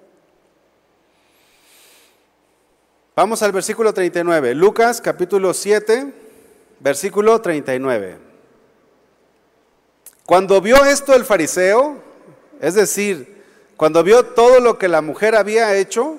[3.16, 4.56] Vamos al versículo 39.
[4.56, 6.14] Lucas capítulo 7,
[6.80, 8.18] versículo 39.
[10.26, 11.98] Cuando vio esto el fariseo,
[12.62, 13.44] es decir,
[13.78, 16.18] cuando vio todo lo que la mujer había hecho,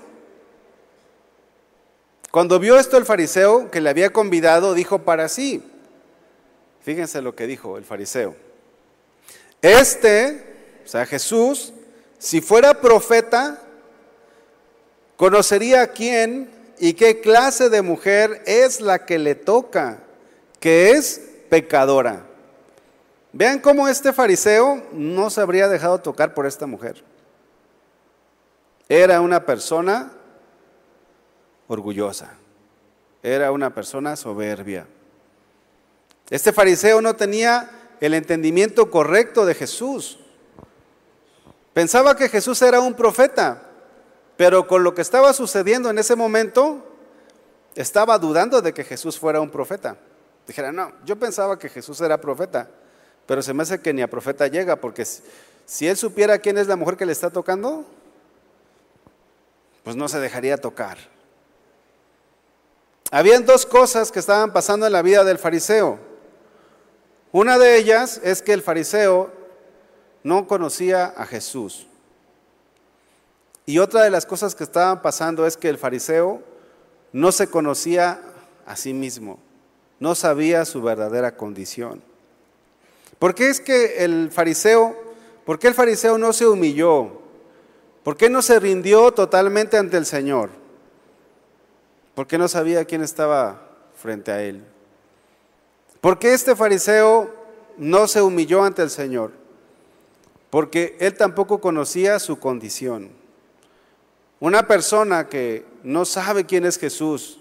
[2.31, 5.63] cuando vio esto el fariseo que le había convidado, dijo para sí,
[6.83, 8.37] fíjense lo que dijo el fariseo,
[9.63, 11.73] este, o sea Jesús,
[12.19, 13.61] si fuera profeta,
[15.17, 19.99] conocería a quién y qué clase de mujer es la que le toca,
[20.61, 22.25] que es pecadora.
[23.33, 27.03] Vean cómo este fariseo no se habría dejado tocar por esta mujer.
[28.89, 30.11] Era una persona
[31.69, 32.33] orgullosa,
[33.23, 34.87] era una persona soberbia.
[36.29, 40.19] Este fariseo no tenía el entendimiento correcto de Jesús.
[41.73, 43.63] Pensaba que Jesús era un profeta,
[44.37, 46.85] pero con lo que estaba sucediendo en ese momento,
[47.75, 49.97] estaba dudando de que Jesús fuera un profeta.
[50.47, 52.69] Dijera, no, yo pensaba que Jesús era profeta,
[53.27, 56.67] pero se me hace que ni a profeta llega, porque si él supiera quién es
[56.67, 57.85] la mujer que le está tocando,
[59.85, 60.99] pues no se dejaría tocar.
[63.13, 66.10] Habían dos cosas que estaban pasando en la vida del fariseo.
[67.33, 69.31] Una de ellas es que el fariseo
[70.23, 71.87] no conocía a Jesús.
[73.67, 76.43] Y otra de las cosas que estaban pasando es que el fariseo
[77.13, 78.21] no se conocía
[78.67, 79.39] a sí mismo,
[79.99, 82.03] no sabía su verdadera condición.
[83.19, 84.97] ¿Por qué es que el fariseo,
[85.45, 87.21] por qué el fariseo no se humilló?
[88.03, 90.51] ¿Por qué no se rindió totalmente ante el Señor?
[92.15, 93.61] Porque no sabía quién estaba
[93.95, 94.65] frente a él.
[96.01, 97.35] ¿Por qué este fariseo
[97.77, 99.41] no se humilló ante el Señor?
[100.51, 103.11] porque él tampoco conocía su condición.
[104.41, 107.39] Una persona que no sabe quién es Jesús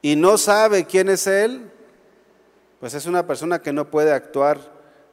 [0.00, 1.70] y no sabe quién es Él,
[2.78, 4.60] pues es una persona que no puede actuar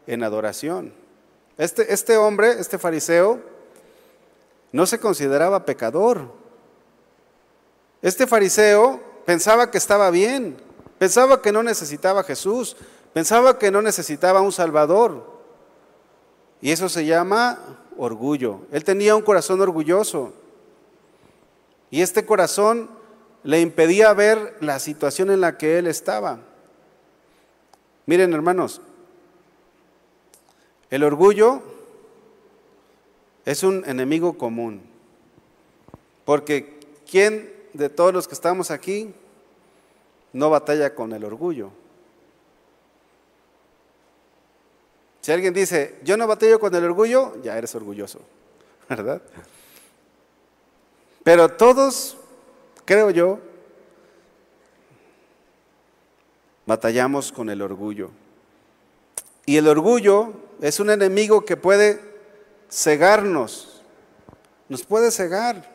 [0.05, 0.93] en adoración.
[1.57, 3.39] Este, este hombre, este fariseo,
[4.71, 6.27] no se consideraba pecador.
[8.01, 10.57] Este fariseo pensaba que estaba bien,
[11.03, 12.77] pensaba que no necesitaba Jesús,
[13.11, 15.21] pensaba que no necesitaba un Salvador.
[16.61, 17.59] Y eso se llama
[17.97, 18.61] orgullo.
[18.71, 20.31] Él tenía un corazón orgulloso.
[21.91, 22.89] Y este corazón
[23.43, 26.39] le impedía ver la situación en la que él estaba.
[28.05, 28.79] Miren, hermanos,
[30.89, 31.63] el orgullo
[33.43, 34.83] es un enemigo común.
[36.23, 36.79] Porque
[37.11, 39.13] ¿quién de todos los que estamos aquí
[40.33, 41.71] no batalla con el orgullo?
[45.23, 48.19] Si alguien dice, yo no batallo con el orgullo, ya eres orgulloso,
[48.89, 49.21] ¿verdad?
[51.23, 52.17] Pero todos,
[52.83, 53.39] creo yo,
[56.65, 58.11] batallamos con el orgullo.
[59.45, 62.01] Y el orgullo es un enemigo que puede
[62.69, 63.81] cegarnos,
[64.67, 65.72] nos puede cegar.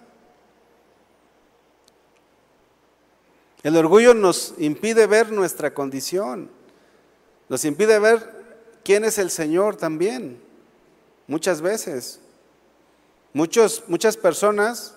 [3.63, 6.49] El orgullo nos impide ver nuestra condición,
[7.49, 8.39] nos impide ver
[8.85, 10.41] quién es el Señor también,
[11.27, 12.21] muchas veces.
[13.33, 14.95] Muchos, muchas personas,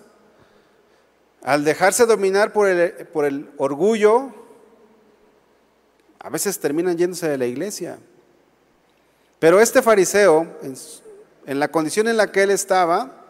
[1.42, 4.32] al dejarse dominar por el, por el orgullo,
[6.20, 7.98] a veces terminan yéndose de la iglesia.
[9.40, 10.76] Pero este fariseo, en,
[11.46, 13.26] en la condición en la que él estaba,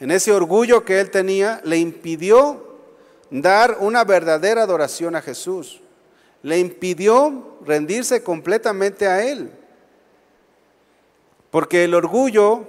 [0.00, 2.73] en ese orgullo que él tenía, le impidió
[3.30, 5.80] dar una verdadera adoración a Jesús
[6.42, 9.50] le impidió rendirse completamente a Él.
[11.50, 12.64] Porque el orgullo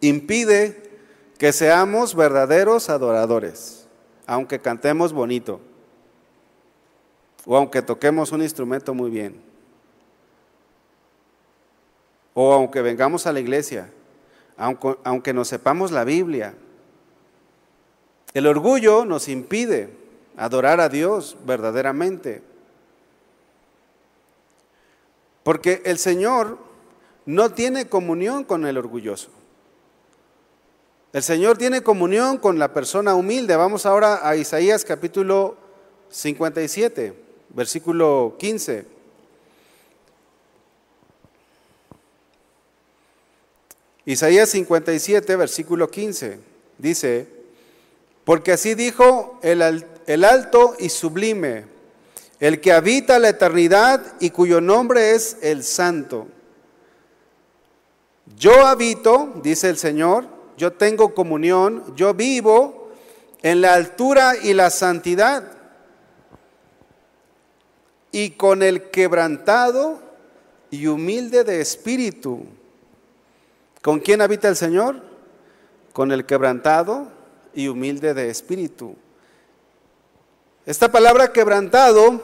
[0.00, 0.90] impide
[1.38, 3.86] que seamos verdaderos adoradores,
[4.26, 5.60] aunque cantemos bonito
[7.44, 9.40] o aunque toquemos un instrumento muy bien,
[12.34, 13.90] o aunque vengamos a la iglesia,
[14.56, 16.54] aunque, aunque nos sepamos la Biblia.
[18.34, 19.90] El orgullo nos impide
[20.36, 22.42] adorar a Dios verdaderamente.
[25.42, 26.58] Porque el Señor
[27.26, 29.28] no tiene comunión con el orgulloso.
[31.12, 33.54] El Señor tiene comunión con la persona humilde.
[33.56, 35.56] Vamos ahora a Isaías capítulo
[36.08, 37.12] 57,
[37.50, 38.86] versículo 15.
[44.04, 46.40] Isaías 57, versículo 15,
[46.78, 47.41] dice,
[48.24, 51.66] porque así dijo el, alto y sublime,
[52.38, 56.28] el que habita la eternidad y cuyo nombre es el Santo.
[58.36, 62.90] Yo habito, dice el Señor, yo tengo comunión, yo vivo
[63.42, 65.44] en la altura y la santidad
[68.12, 70.00] y con el quebrantado
[70.70, 72.44] y humilde de espíritu.
[73.80, 75.02] ¿Con quién habita el Señor?
[75.92, 77.21] Con el quebrantado
[77.54, 78.96] y humilde de espíritu.
[80.64, 82.20] Esta palabra quebrantado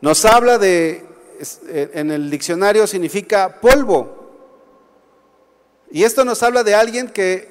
[0.00, 1.04] nos habla de,
[1.68, 4.22] eh, en el diccionario significa polvo.
[5.90, 7.48] Y esto nos habla de alguien que,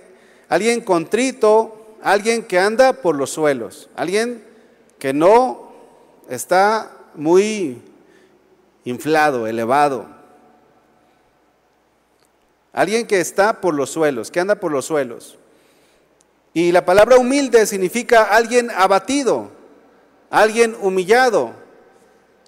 [0.49, 4.43] alguien contrito, alguien que anda por los suelos, alguien
[4.99, 5.72] que no
[6.30, 7.82] está muy
[8.84, 10.05] inflado, elevado.
[12.74, 15.38] Alguien que está por los suelos, que anda por los suelos.
[16.54, 19.52] Y la palabra humilde significa alguien abatido,
[20.30, 21.62] alguien humillado,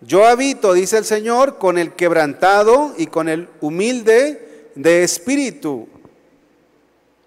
[0.06, 5.88] yo habito, dice el Señor, con el quebrantado y con el humilde de espíritu.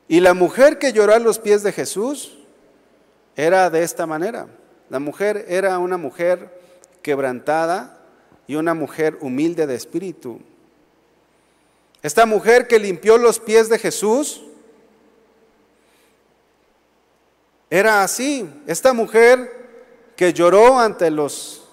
[0.08, 2.36] Y la mujer que lloró a los pies de Jesús
[3.34, 4.46] era de esta manera.
[4.90, 6.60] La mujer era una mujer
[7.02, 7.98] quebrantada
[8.46, 10.40] y una mujer humilde de espíritu.
[12.02, 14.42] Esta mujer que limpió los pies de Jesús
[17.70, 18.48] era así.
[18.66, 21.66] Esta mujer que lloró ante los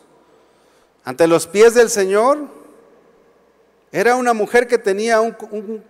[1.06, 2.48] ante los pies del Señor.
[3.92, 5.36] Era una mujer que tenía un,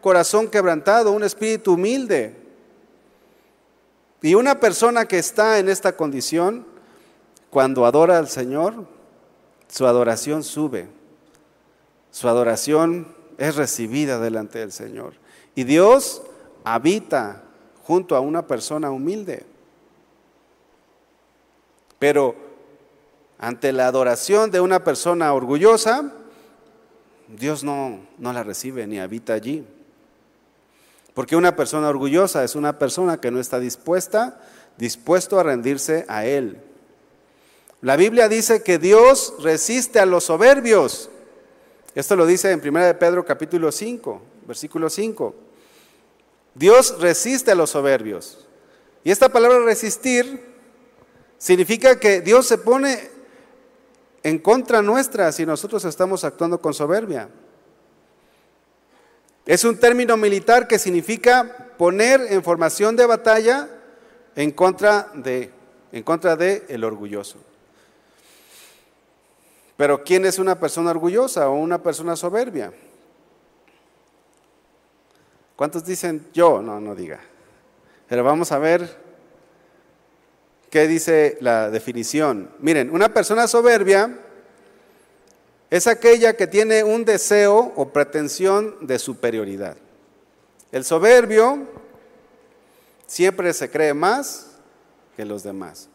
[0.02, 2.36] corazón quebrantado, un espíritu humilde.
[4.22, 6.66] Y una persona que está en esta condición,
[7.50, 8.86] cuando adora al Señor,
[9.68, 10.88] su adoración sube.
[12.12, 15.14] Su adoración es recibida delante del Señor.
[15.56, 16.24] Y Dios
[16.64, 17.44] habita
[17.84, 19.46] junto a una persona humilde.
[22.04, 22.36] Pero
[23.40, 26.12] ante la adoración de una persona orgullosa,
[27.30, 29.64] Dios no, no la recibe ni habita allí.
[31.14, 34.42] Porque una persona orgullosa es una persona que no está dispuesta,
[34.78, 36.58] dispuesto a rendirse a Él.
[37.80, 41.10] La Biblia dice que Dios resiste a los soberbios.
[41.96, 45.36] Esto lo dice en 1 de Pedro capítulo 5, versículo 5.
[46.54, 48.46] Dios resiste a los soberbios.
[49.06, 50.52] Y esta palabra resistir
[51.44, 53.12] significa que Dios se pone
[54.24, 57.28] en contra nuestra si nosotros estamos actuando con soberbia.
[59.46, 63.68] Es un término militar que significa poner en formación de batalla
[64.38, 65.52] en contra de
[65.92, 67.40] en contra de el orgulloso.
[69.76, 72.72] Pero ¿quién es una persona orgullosa o una persona soberbia?
[75.58, 76.62] ¿Cuántos dicen yo?
[76.62, 77.20] No, no diga.
[78.08, 79.03] Pero vamos a ver
[80.74, 82.50] qué dice la definición.
[82.58, 84.18] Miren, una persona soberbia
[85.70, 89.78] es aquella que tiene un deseo o pretensión de superioridad.
[90.72, 91.68] El soberbio
[93.06, 94.48] siempre se cree más
[95.16, 95.90] que los demás.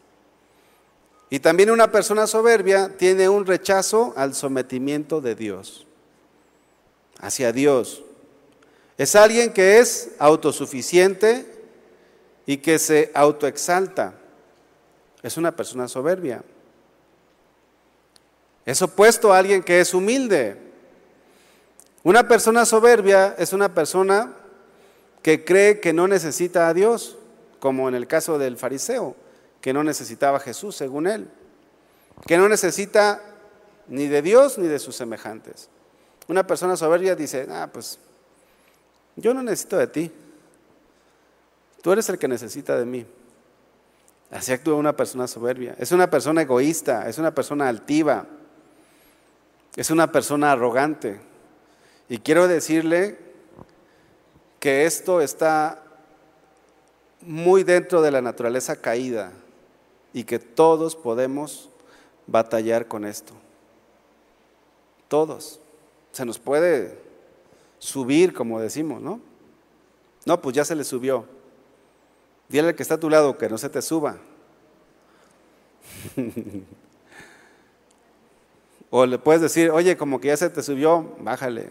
[1.29, 5.87] Y también una persona soberbia tiene un rechazo al sometimiento de Dios,
[7.19, 8.01] hacia Dios.
[8.97, 11.45] Es alguien que es autosuficiente
[12.45, 14.18] y que se autoexalta.
[15.21, 16.43] Es una persona soberbia.
[18.65, 20.57] Es opuesto a alguien que es humilde.
[22.03, 24.33] Una persona soberbia es una persona
[25.21, 27.17] que cree que no necesita a Dios,
[27.59, 29.15] como en el caso del fariseo,
[29.59, 31.27] que no necesitaba a Jesús según él,
[32.25, 33.21] que no necesita
[33.87, 35.69] ni de Dios ni de sus semejantes.
[36.27, 37.99] Una persona soberbia dice, ah, pues
[39.15, 40.11] yo no necesito de ti,
[41.81, 43.05] tú eres el que necesita de mí.
[44.31, 45.75] Así actúa una persona soberbia.
[45.79, 48.27] Es una persona egoísta, es una persona altiva,
[49.75, 51.19] es una persona arrogante.
[52.09, 53.17] Y quiero decirle
[54.59, 55.83] que esto está
[57.21, 59.31] muy dentro de la naturaleza caída
[60.13, 61.69] y que todos podemos
[62.27, 63.33] batallar con esto.
[65.07, 65.59] Todos.
[66.11, 66.99] Se nos puede
[67.79, 69.21] subir, como decimos, ¿no?
[70.25, 71.25] No, pues ya se le subió.
[72.49, 74.17] Dile al que está a tu lado que no se te suba.
[78.89, 81.69] o le puedes decir, oye, como que ya se te subió, bájale.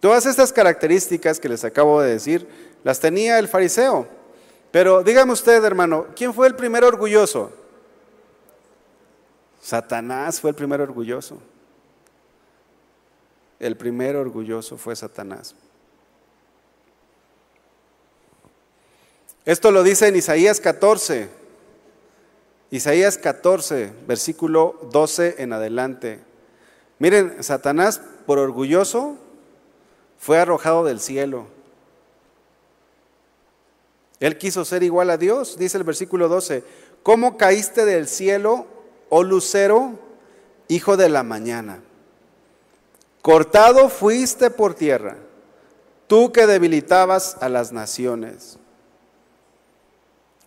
[0.00, 2.48] Todas estas características que les acabo de decir
[2.84, 4.08] las tenía el fariseo.
[4.70, 7.52] Pero dígame usted, hermano, ¿quién fue el primer orgulloso?
[9.60, 11.38] Satanás fue el primer orgulloso.
[13.58, 15.54] El primer orgulloso fue Satanás.
[19.44, 21.28] Esto lo dice en Isaías 14.
[22.70, 26.20] Isaías 14, versículo 12 en adelante.
[26.98, 29.16] Miren, Satanás, por orgulloso,
[30.18, 31.46] fue arrojado del cielo.
[34.20, 36.64] Él quiso ser igual a Dios, dice el versículo 12.
[37.02, 38.66] ¿Cómo caíste del cielo,
[39.08, 39.92] oh lucero,
[40.66, 41.80] hijo de la mañana?
[43.22, 45.16] Cortado fuiste por tierra,
[46.06, 48.58] tú que debilitabas a las naciones.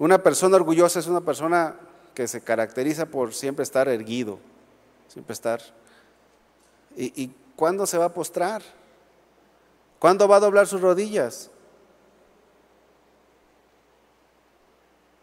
[0.01, 1.75] Una persona orgullosa es una persona
[2.15, 4.39] que se caracteriza por siempre estar erguido,
[5.07, 5.61] siempre estar.
[6.97, 8.63] ¿Y, cuándo se va a postrar?
[9.99, 11.51] ¿Cuándo va a doblar sus rodillas?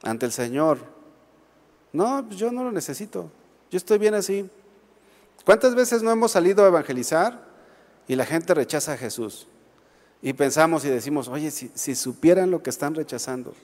[0.04, 0.78] ante el Señor.
[1.92, 3.32] No, pues yo no lo necesito.
[3.72, 4.48] Yo estoy bien así.
[5.44, 7.44] ¿Cuántas veces no hemos salido a evangelizar
[8.06, 9.48] y la gente rechaza a Jesús?
[10.22, 13.54] Y pensamos y decimos, oye, si supieran lo que están rechazando.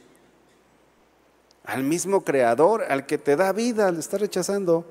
[1.64, 4.84] Al mismo creador, al que te da vida, le está rechazando.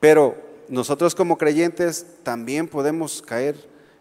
[0.00, 0.36] Pero
[0.68, 3.56] nosotros como creyentes también podemos caer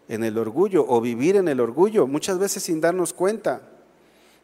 [0.07, 3.61] en el orgullo o vivir en el orgullo, muchas veces sin darnos cuenta.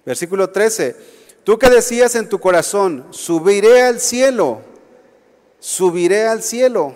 [0.06, 0.96] Versículo 13,
[1.44, 4.62] tú que decías en tu corazón, subiré al cielo,
[5.60, 6.96] subiré al cielo,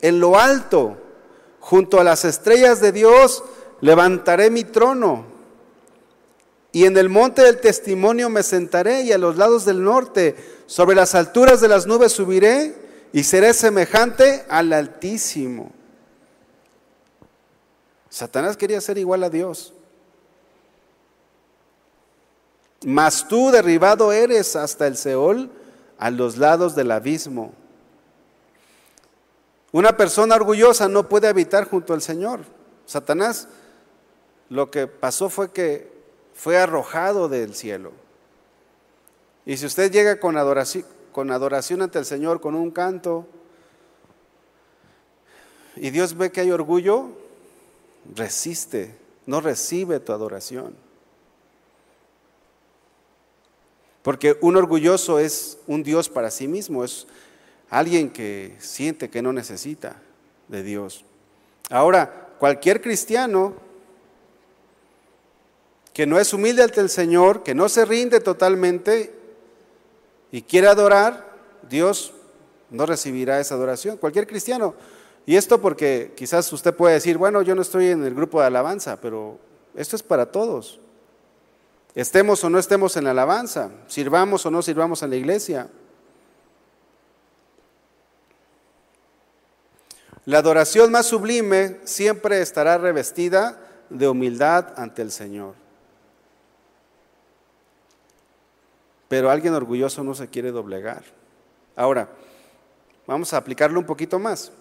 [0.00, 0.96] en lo alto,
[1.60, 3.44] junto a las estrellas de Dios,
[3.80, 5.37] levantaré mi trono.
[6.72, 10.94] Y en el monte del testimonio me sentaré y a los lados del norte, sobre
[10.94, 12.74] las alturas de las nubes subiré
[13.12, 15.72] y seré semejante al Altísimo.
[18.10, 19.72] Satanás quería ser igual a Dios.
[22.84, 25.50] Mas tú derribado eres hasta el Seol,
[25.98, 27.52] a los lados del abismo.
[29.72, 32.40] Una persona orgullosa no puede habitar junto al Señor.
[32.86, 33.48] Satanás
[34.48, 35.97] lo que pasó fue que
[36.38, 37.90] fue arrojado del cielo.
[39.44, 40.36] Y si usted llega con,
[41.10, 43.26] con adoración ante el Señor, con un canto,
[45.74, 47.08] y Dios ve que hay orgullo,
[48.14, 48.94] resiste,
[49.26, 50.76] no recibe tu adoración.
[54.02, 57.08] Porque un orgulloso es un Dios para sí mismo, es
[57.68, 60.00] alguien que siente que no necesita
[60.46, 61.04] de Dios.
[61.68, 63.67] Ahora, cualquier cristiano
[65.98, 69.12] que no es humilde ante el Señor, que no se rinde totalmente
[70.30, 71.28] y quiere adorar,
[71.68, 72.12] Dios
[72.70, 73.96] no recibirá esa adoración.
[73.96, 74.76] Cualquier cristiano.
[75.26, 78.46] Y esto porque quizás usted puede decir, bueno, yo no estoy en el grupo de
[78.46, 79.40] alabanza, pero
[79.74, 80.78] esto es para todos.
[81.96, 85.68] Estemos o no estemos en la alabanza, sirvamos o no sirvamos en la iglesia.
[90.26, 93.58] La adoración más sublime siempre estará revestida
[93.90, 95.66] de humildad ante el Señor.
[99.08, 101.02] Pero alguien orgulloso no se quiere doblegar.
[101.74, 102.08] Ahora,
[103.06, 104.52] vamos a aplicarlo un poquito más.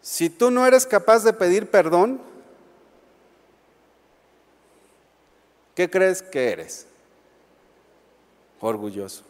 [0.00, 2.20] Si tú no eres capaz de pedir perdón,
[5.74, 6.86] ¿qué crees que eres?
[8.60, 9.24] Orgulloso.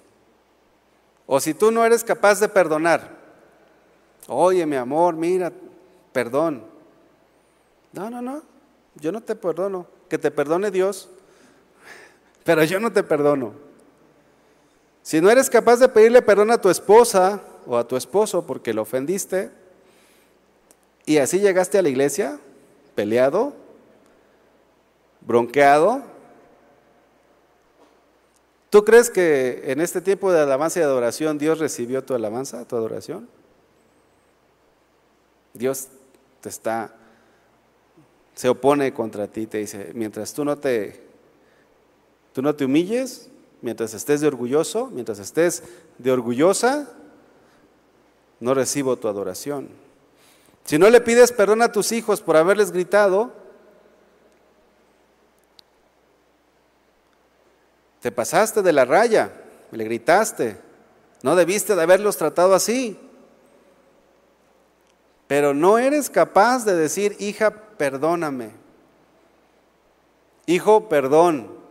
[1.26, 3.16] O si tú no eres capaz de perdonar,
[4.28, 5.52] oye mi amor, mira,
[6.12, 6.64] perdón.
[7.92, 8.42] No, no, no,
[8.96, 9.86] yo no te perdono.
[10.08, 11.08] Que te perdone Dios,
[12.44, 13.54] pero yo no te perdono.
[15.02, 18.72] Si no eres capaz de pedirle perdón a tu esposa o a tu esposo porque
[18.72, 19.50] lo ofendiste,
[21.06, 22.38] y así llegaste a la iglesia,
[22.94, 23.52] peleado,
[25.20, 26.02] bronqueado.
[28.70, 32.76] ¿Tú crees que en este tiempo de alabanza y adoración Dios recibió tu alabanza, tu
[32.76, 33.28] adoración?
[35.52, 35.88] Dios
[36.40, 36.94] te está,
[38.34, 41.03] se opone contra ti, te dice, mientras tú no te,
[42.34, 43.30] tú no te humilles,
[43.62, 45.62] mientras estés de orgulloso, mientras estés
[45.96, 46.90] de orgullosa,
[48.40, 49.68] no recibo tu adoración.
[50.64, 53.32] Si no le pides perdón a tus hijos por haberles gritado,
[58.00, 59.32] te pasaste de la raya,
[59.70, 60.58] le gritaste,
[61.22, 62.98] no debiste de haberlos tratado así.
[65.28, 68.50] Pero no eres capaz de decir, hija, perdóname.
[70.46, 71.63] Hijo, perdón.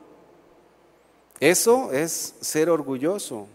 [1.44, 3.48] Eso es ser orgulloso.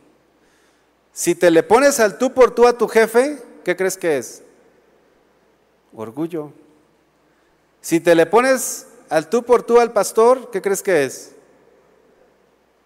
[1.11, 4.43] Si te le pones al tú por tú a tu jefe, ¿qué crees que es?
[5.95, 6.53] Orgullo.
[7.81, 11.33] Si te le pones al tú por tú al pastor, ¿qué crees que es?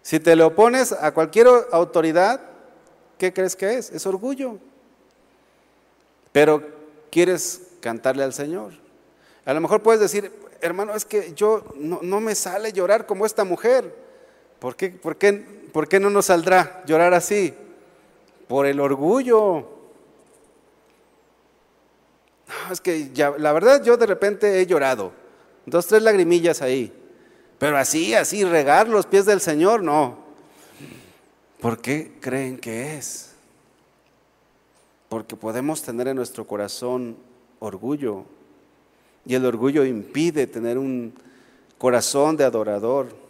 [0.03, 2.39] Si te le opones a cualquier autoridad,
[3.17, 3.89] ¿qué crees que es?
[3.89, 4.57] Es orgullo.
[6.31, 6.63] Pero
[7.11, 8.71] quieres cantarle al Señor.
[9.43, 10.31] A lo mejor puedes decir,
[10.61, 14.12] hermano, es que yo no, no me sale llorar como esta mujer.
[14.63, 15.33] ¿Por qué, por, qué,
[15.73, 17.53] ¿Por qué no nos saldrá llorar así?
[18.47, 19.67] Por el orgullo
[22.71, 25.11] es que ya, la verdad yo de repente he llorado,
[25.65, 26.93] dos, tres lagrimillas ahí,
[27.59, 30.17] pero así, así, regar los pies del Señor, no.
[31.59, 33.33] ¿Por qué creen que es?
[35.09, 37.17] Porque podemos tener en nuestro corazón
[37.59, 38.23] orgullo
[39.25, 41.13] y el orgullo impide tener un
[41.77, 43.22] corazón de adorador.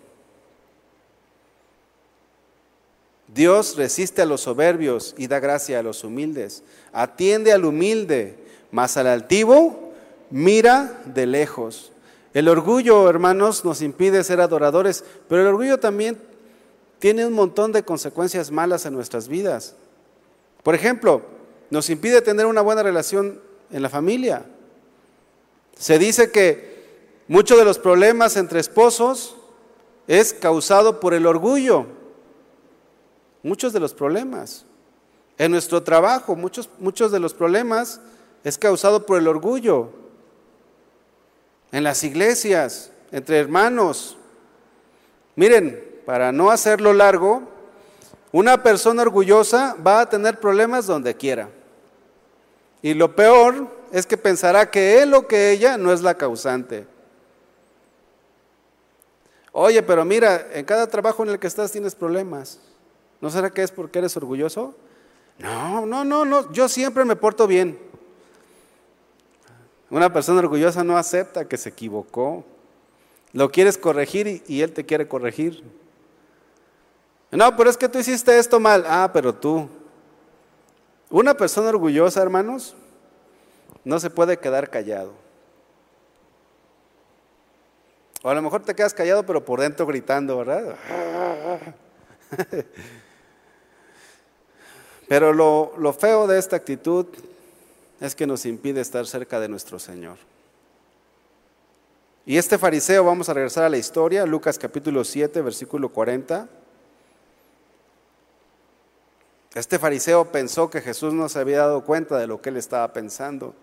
[3.34, 6.63] Dios resiste a los soberbios y da gracia a los humildes.
[6.91, 9.93] Atiende al humilde mas al altivo
[10.31, 11.91] mira de lejos.
[12.34, 16.17] El orgullo, hermanos, nos impide ser adoradores, pero el orgullo también
[16.97, 19.75] tiene un montón de consecuencias malas en nuestras vidas.
[20.63, 21.21] Por ejemplo,
[21.69, 23.39] nos impide tener una buena relación
[23.71, 24.43] en la familia.
[25.77, 26.84] Se dice que
[27.27, 29.36] muchos de los problemas entre esposos
[30.07, 31.86] es causado por el orgullo.
[33.43, 34.65] Muchos de los problemas.
[35.37, 37.99] En nuestro trabajo, muchos, muchos de los problemas
[38.43, 39.89] es causado por el orgullo.
[41.71, 44.17] En las iglesias, entre hermanos.
[45.35, 47.43] Miren, para no hacerlo largo,
[48.31, 51.49] una persona orgullosa va a tener problemas donde quiera.
[52.81, 56.87] Y lo peor es que pensará que él o que ella no es la causante.
[59.51, 62.59] Oye, pero mira, en cada trabajo en el que estás tienes problemas.
[63.24, 64.76] ¿No será que es porque eres orgulloso?
[65.39, 67.80] No, no, no, no, yo siempre me porto bien.
[69.89, 72.43] Una persona orgullosa no acepta que se equivocó.
[73.32, 75.63] Lo quieres corregir y, él te quiere corregir.
[77.32, 78.84] No, pero es que tú hiciste esto mal.
[78.86, 79.69] Ah, pero tú.
[81.09, 82.76] Una persona orgullosa, hermanos,
[83.86, 85.13] no se puede quedar callado.
[88.21, 90.76] O a lo mejor te quedas callado, pero por dentro gritando, ¿verdad?
[95.08, 97.06] Pero lo, lo feo de esta actitud
[97.99, 100.18] es que nos impide estar cerca de nuestro Señor.
[102.26, 106.47] Y este fariseo, vamos a regresar a la historia, Lucas capítulo 7, versículo 40.
[109.54, 112.91] Este fariseo pensó que Jesús no se había dado cuenta de lo que él estaba
[112.91, 113.54] pensando.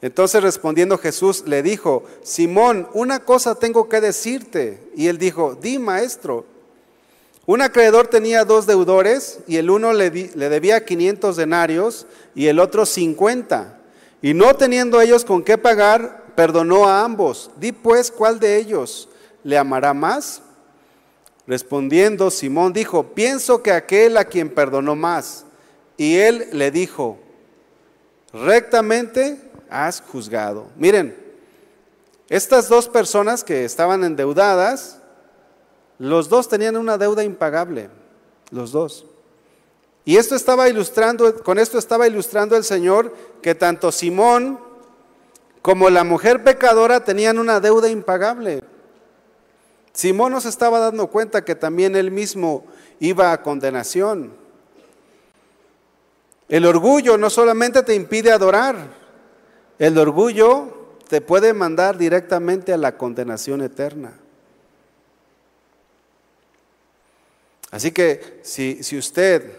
[0.00, 4.90] Entonces respondiendo Jesús le dijo, Simón, una cosa tengo que decirte.
[4.94, 6.44] Y él dijo, di maestro.
[7.46, 12.84] Un acreedor tenía dos deudores y el uno le, debía 500 denarios y el otro
[12.84, 13.78] 50.
[14.20, 17.50] Y no teniendo ellos con qué pagar, perdonó a ambos.
[17.56, 19.08] Di pues cuál de ellos
[19.44, 20.42] le amará más.
[21.46, 25.44] Respondiendo, Simón dijo, pienso que aquel a quien perdonó más.
[25.96, 27.16] Y él le dijo,
[28.32, 29.40] rectamente
[29.70, 30.66] has juzgado.
[30.76, 31.16] Miren,
[32.28, 34.95] estas dos personas que estaban endeudadas,
[35.98, 37.88] los dos tenían una deuda impagable,
[38.50, 39.06] los dos.
[40.04, 44.60] Y esto estaba ilustrando, con esto estaba ilustrando el Señor que tanto Simón
[45.62, 48.62] como la mujer pecadora tenían una deuda impagable.
[49.92, 52.66] Simón nos estaba dando cuenta que también él mismo
[53.00, 54.32] iba a condenación.
[56.48, 58.76] El orgullo no solamente te impide adorar,
[59.78, 64.12] el orgullo te puede mandar directamente a la condenación eterna.
[67.76, 69.52] Así que si, si usted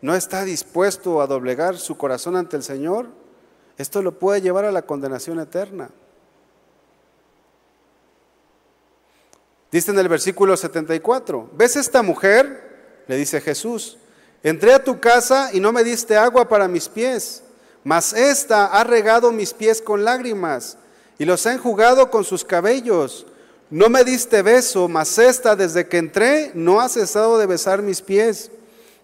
[0.00, 3.08] no está dispuesto a doblegar su corazón ante el Señor,
[3.76, 5.90] esto lo puede llevar a la condenación eterna.
[9.70, 13.04] Dice en el versículo 74, ¿ves esta mujer?
[13.06, 13.98] Le dice Jesús,
[14.42, 17.42] entré a tu casa y no me diste agua para mis pies,
[17.84, 20.78] mas esta ha regado mis pies con lágrimas
[21.18, 23.26] y los ha enjugado con sus cabellos.
[23.72, 28.02] No me diste beso, mas esta desde que entré no ha cesado de besar mis
[28.02, 28.50] pies.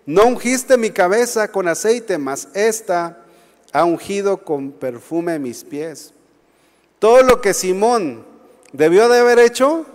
[0.04, 3.24] No ungiste mi cabeza con aceite, mas esta
[3.72, 6.12] ha ungido con perfume mis pies.
[6.98, 8.26] Todo lo que Simón
[8.74, 9.86] debió de haber hecho,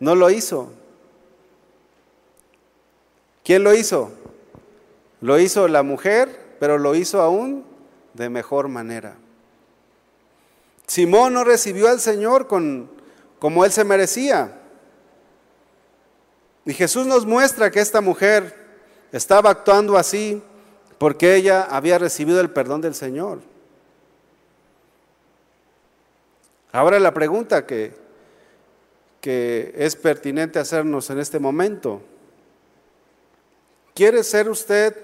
[0.00, 0.72] no lo hizo.
[3.44, 4.10] ¿Quién lo hizo?
[5.20, 7.64] Lo hizo la mujer, pero lo hizo aún
[8.14, 9.14] de mejor manera.
[10.88, 12.90] Simón no recibió al Señor con,
[13.42, 14.56] como él se merecía.
[16.64, 18.54] Y Jesús nos muestra que esta mujer
[19.10, 20.40] estaba actuando así
[20.96, 23.40] porque ella había recibido el perdón del Señor.
[26.70, 27.92] Ahora la pregunta que,
[29.20, 32.00] que es pertinente hacernos en este momento.
[33.92, 34.96] ¿Quiere ser usted,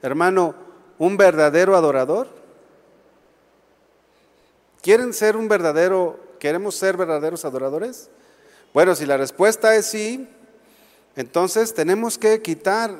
[0.00, 0.54] hermano,
[0.96, 2.28] un verdadero adorador?
[4.80, 8.10] ¿Quieren ser un verdadero, queremos ser verdaderos adoradores?
[8.74, 10.28] Bueno, si la respuesta es sí,
[11.14, 12.90] entonces tenemos que quitar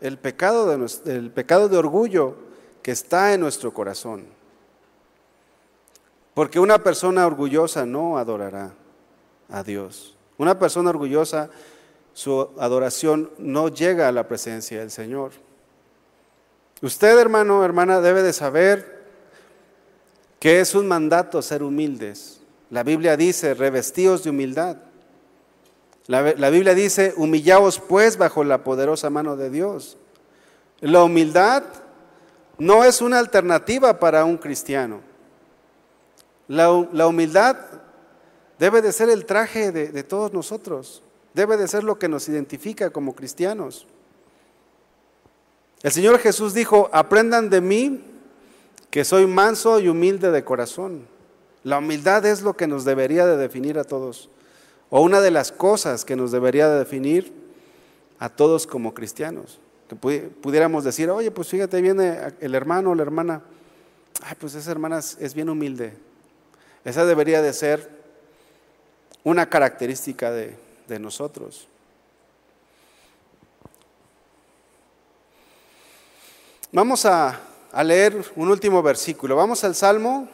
[0.00, 2.34] el pecado de, orgullo
[2.82, 4.26] que está en nuestro corazón.
[6.34, 8.72] Porque una persona orgullosa no adorará
[9.48, 10.16] a Dios.
[10.36, 11.50] Una persona orgullosa,
[12.14, 15.30] su adoración no llega a la presencia del Señor.
[16.82, 19.04] Usted, hermano, hermana, debe de saber
[20.40, 22.37] que es un mandato ser humildes.
[22.70, 24.76] La Biblia dice, revestidos de humildad.
[26.06, 29.98] La, Biblia dice, humillaos pues bajo la poderosa mano de Dios.
[30.80, 31.64] La humildad
[32.58, 35.00] no es una alternativa para un cristiano.
[36.48, 37.56] La humildad
[38.58, 41.02] Debe de ser el traje de, todos nosotros.
[41.32, 43.86] Debe de ser lo que nos identifica como cristianos.
[45.82, 48.04] El Señor Jesús dijo, aprendan de mí
[48.90, 51.06] que soy manso y humilde de corazón.
[51.68, 54.30] La humildad es lo que nos debería de definir a todos,
[54.88, 57.30] o una de las cosas que nos debería de definir
[58.18, 59.60] a todos como cristianos.
[59.86, 63.42] Que pudiéramos decir, oye, pues fíjate, viene el hermano o la hermana,
[64.22, 65.92] ay, pues esa hermana es bien humilde.
[66.86, 67.86] Esa debería de ser
[69.22, 70.56] una característica de,
[70.98, 71.68] nosotros.
[76.72, 77.38] Vamos a,
[77.72, 79.36] a, leer un último versículo.
[79.36, 80.30] Vamos al Salmo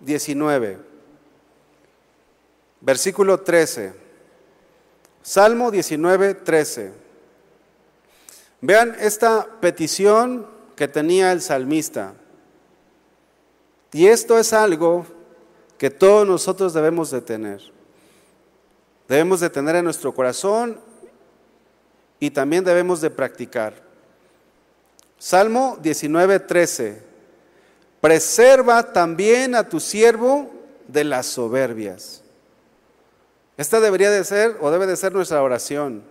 [0.00, 0.78] 19,
[2.80, 3.92] versículo 13.
[5.22, 6.92] Salmo 19, 13.
[8.60, 12.14] Vean esta petición que tenía el salmista.
[13.92, 15.06] Y esto es algo
[15.78, 17.60] que todos nosotros debemos de tener.
[19.08, 20.80] Debemos de tener en nuestro corazón
[22.18, 23.74] y también debemos de practicar.
[25.18, 27.02] Salmo 19, 13.
[28.06, 30.48] Preserva también a tu siervo
[30.86, 32.22] de las soberbias.
[33.56, 36.04] Esta debería de ser o debe de ser nuestra oración.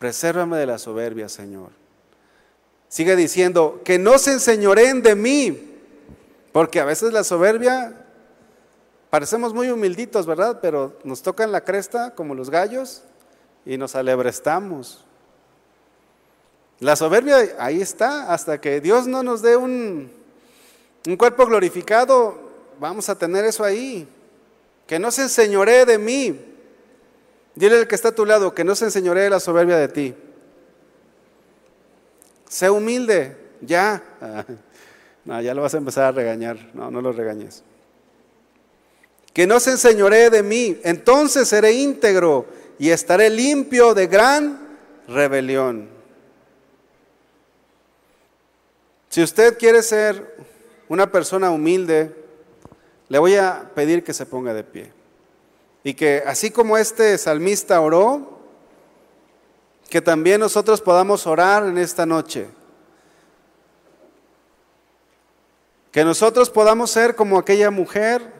[0.00, 1.68] Presérvame de la soberbia, Señor.
[2.88, 5.78] Sigue diciendo, que no se enseñoreen de mí,
[6.50, 8.04] porque a veces la soberbia,
[9.08, 10.58] parecemos muy humilditos, ¿verdad?
[10.60, 13.04] Pero nos tocan la cresta como los gallos
[13.64, 15.04] y nos alebrestamos.
[16.80, 20.25] La soberbia ahí está, hasta que Dios no nos dé un,
[21.06, 22.38] un cuerpo glorificado,
[22.78, 24.08] vamos a tener eso ahí.
[24.86, 26.38] Que no se enseñoree de mí.
[27.54, 30.14] Dile al que está a tu lado, que no se enseñoree la soberbia de ti.
[32.48, 34.02] Sé humilde, ya.
[35.24, 36.70] No, ya lo vas a empezar a regañar.
[36.72, 37.64] No, no lo regañes.
[39.32, 40.78] Que no se enseñoree de mí.
[40.84, 42.46] Entonces seré íntegro
[42.78, 44.78] y estaré limpio de gran
[45.08, 45.88] rebelión.
[49.08, 50.36] Si usted quiere ser
[50.88, 52.14] una persona humilde,
[53.08, 54.92] le voy a pedir que se ponga de pie.
[55.84, 58.40] Y que así como este salmista oró,
[59.88, 62.48] que también nosotros podamos orar en esta noche.
[65.92, 68.34] Que nosotros podamos ser como aquella mujer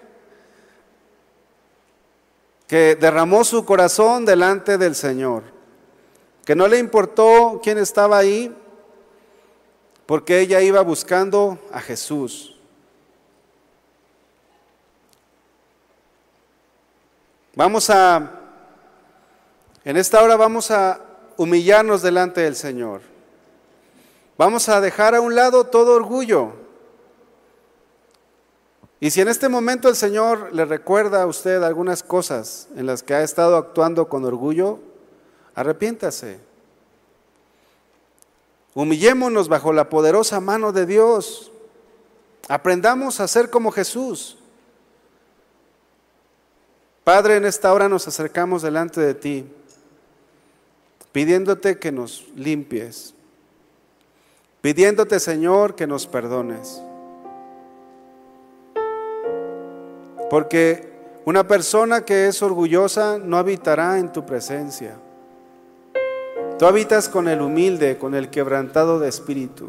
[2.67, 5.45] que derramó su corazón delante del Señor,
[6.45, 8.55] que no le importó quién estaba ahí,
[10.07, 12.57] porque ella iba buscando a Jesús.
[17.55, 18.31] Vamos a,
[19.85, 21.01] en esta hora vamos a
[21.37, 23.01] humillarnos delante del Señor.
[24.39, 26.53] Vamos a dejar a un lado todo orgullo.
[29.01, 33.03] Y si en este momento el Señor le recuerda a usted algunas cosas en las
[33.03, 34.79] que ha estado actuando con orgullo,
[35.55, 36.39] arrepiéntase.
[38.77, 41.51] Humillémonos bajo la poderosa mano de Dios.
[42.47, 44.37] Aprendamos a ser como Jesús.
[47.03, 49.47] Padre, en esta hora nos acercamos delante de ti,
[51.11, 53.15] pidiéndote que nos limpies,
[54.61, 56.83] pidiéndote, Señor, que nos perdones.
[60.29, 60.93] Porque
[61.25, 64.99] una persona que es orgullosa no habitará en tu presencia.
[66.59, 69.69] Tú habitas con el humilde, con el quebrantado de espíritu.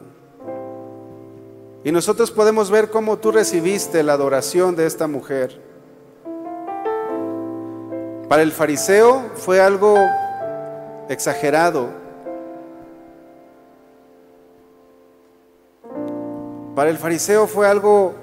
[1.84, 5.62] Y nosotros podemos ver cómo tú recibiste la adoración de esta mujer.
[8.30, 9.98] Para el fariseo fue algo
[11.10, 11.90] exagerado.
[16.74, 18.14] Para el fariseo fue algo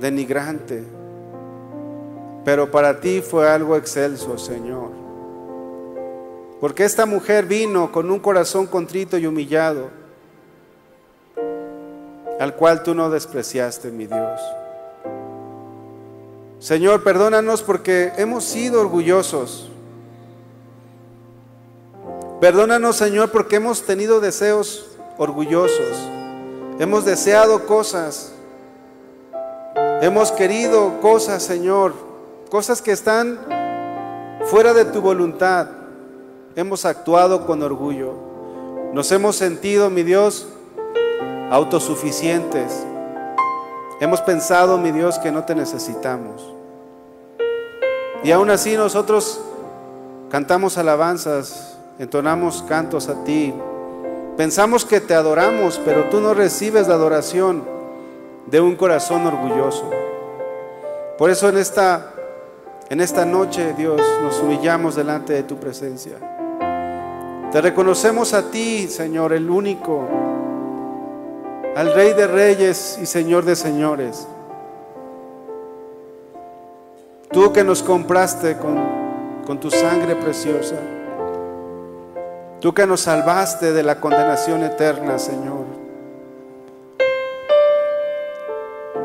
[0.00, 0.82] denigrante.
[2.44, 5.03] Pero para ti fue algo excelso, Señor.
[6.60, 9.90] Porque esta mujer vino con un corazón contrito y humillado,
[12.38, 14.40] al cual tú no despreciaste, mi Dios.
[16.58, 19.68] Señor, perdónanos porque hemos sido orgullosos.
[22.40, 24.86] Perdónanos, Señor, porque hemos tenido deseos
[25.18, 25.96] orgullosos.
[26.78, 28.32] Hemos deseado cosas.
[30.00, 31.94] Hemos querido cosas, Señor.
[32.50, 33.38] Cosas que están
[34.46, 35.68] fuera de tu voluntad.
[36.56, 38.12] Hemos actuado con orgullo.
[38.92, 40.46] Nos hemos sentido, mi Dios,
[41.50, 42.86] autosuficientes.
[44.00, 46.52] Hemos pensado, mi Dios, que no te necesitamos.
[48.22, 49.40] Y aún así nosotros
[50.30, 53.52] cantamos alabanzas, entonamos cantos a ti.
[54.36, 57.64] Pensamos que te adoramos, pero tú no recibes la adoración
[58.46, 59.90] de un corazón orgulloso.
[61.18, 62.14] Por eso en esta
[62.90, 66.18] en esta noche, Dios, nos humillamos delante de tu presencia.
[67.54, 70.08] Te reconocemos a ti, Señor, el único,
[71.76, 74.26] al Rey de Reyes y Señor de Señores.
[77.30, 78.76] Tú que nos compraste con,
[79.46, 80.74] con tu sangre preciosa.
[82.58, 85.66] Tú que nos salvaste de la condenación eterna, Señor.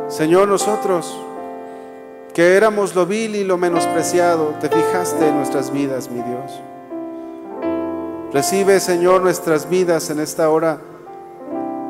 [0.08, 1.16] Señor, nosotros
[2.34, 6.60] que éramos lo vil y lo menospreciado, te fijaste en nuestras vidas, mi Dios.
[8.32, 10.78] Recibe, Señor, nuestras vidas en esta hora.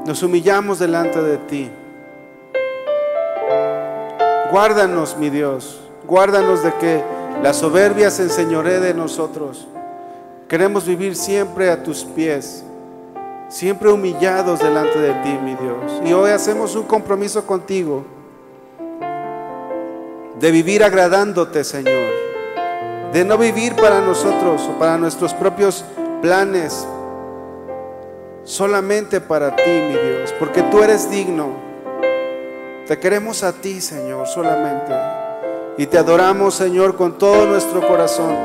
[0.06, 1.70] Nos humillamos delante de ti.
[4.50, 5.82] Guárdanos, mi Dios.
[6.08, 7.04] Guárdanos de que
[7.44, 9.68] la soberbia se enseñoree de nosotros.
[10.48, 12.64] Queremos vivir siempre a tus pies,
[13.50, 16.02] siempre humillados delante de ti, mi Dios.
[16.06, 18.06] Y hoy hacemos un compromiso contigo
[20.40, 22.14] de vivir agradándote, Señor.
[23.12, 25.84] De no vivir para nosotros o para nuestros propios
[26.22, 26.88] planes,
[28.44, 31.70] solamente para ti, mi Dios, porque tú eres digno.
[32.88, 34.94] Te queremos a ti, Señor, solamente.
[35.78, 38.36] Y te adoramos, Señor, con todo nuestro corazón,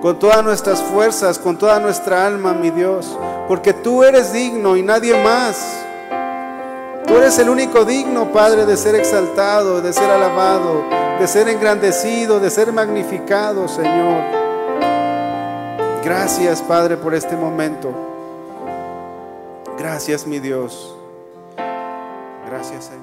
[0.00, 3.18] con todas nuestras fuerzas, con toda nuestra alma, mi Dios,
[3.48, 5.84] porque tú eres digno y nadie más.
[7.06, 10.84] Tú eres el único digno, Padre, de ser exaltado, de ser alabado,
[11.18, 14.39] de ser engrandecido, de ser magnificado, Señor.
[16.04, 17.92] Gracias, Padre, por este momento.
[19.78, 20.96] Gracias, mi Dios.
[22.46, 22.99] Gracias, Señor.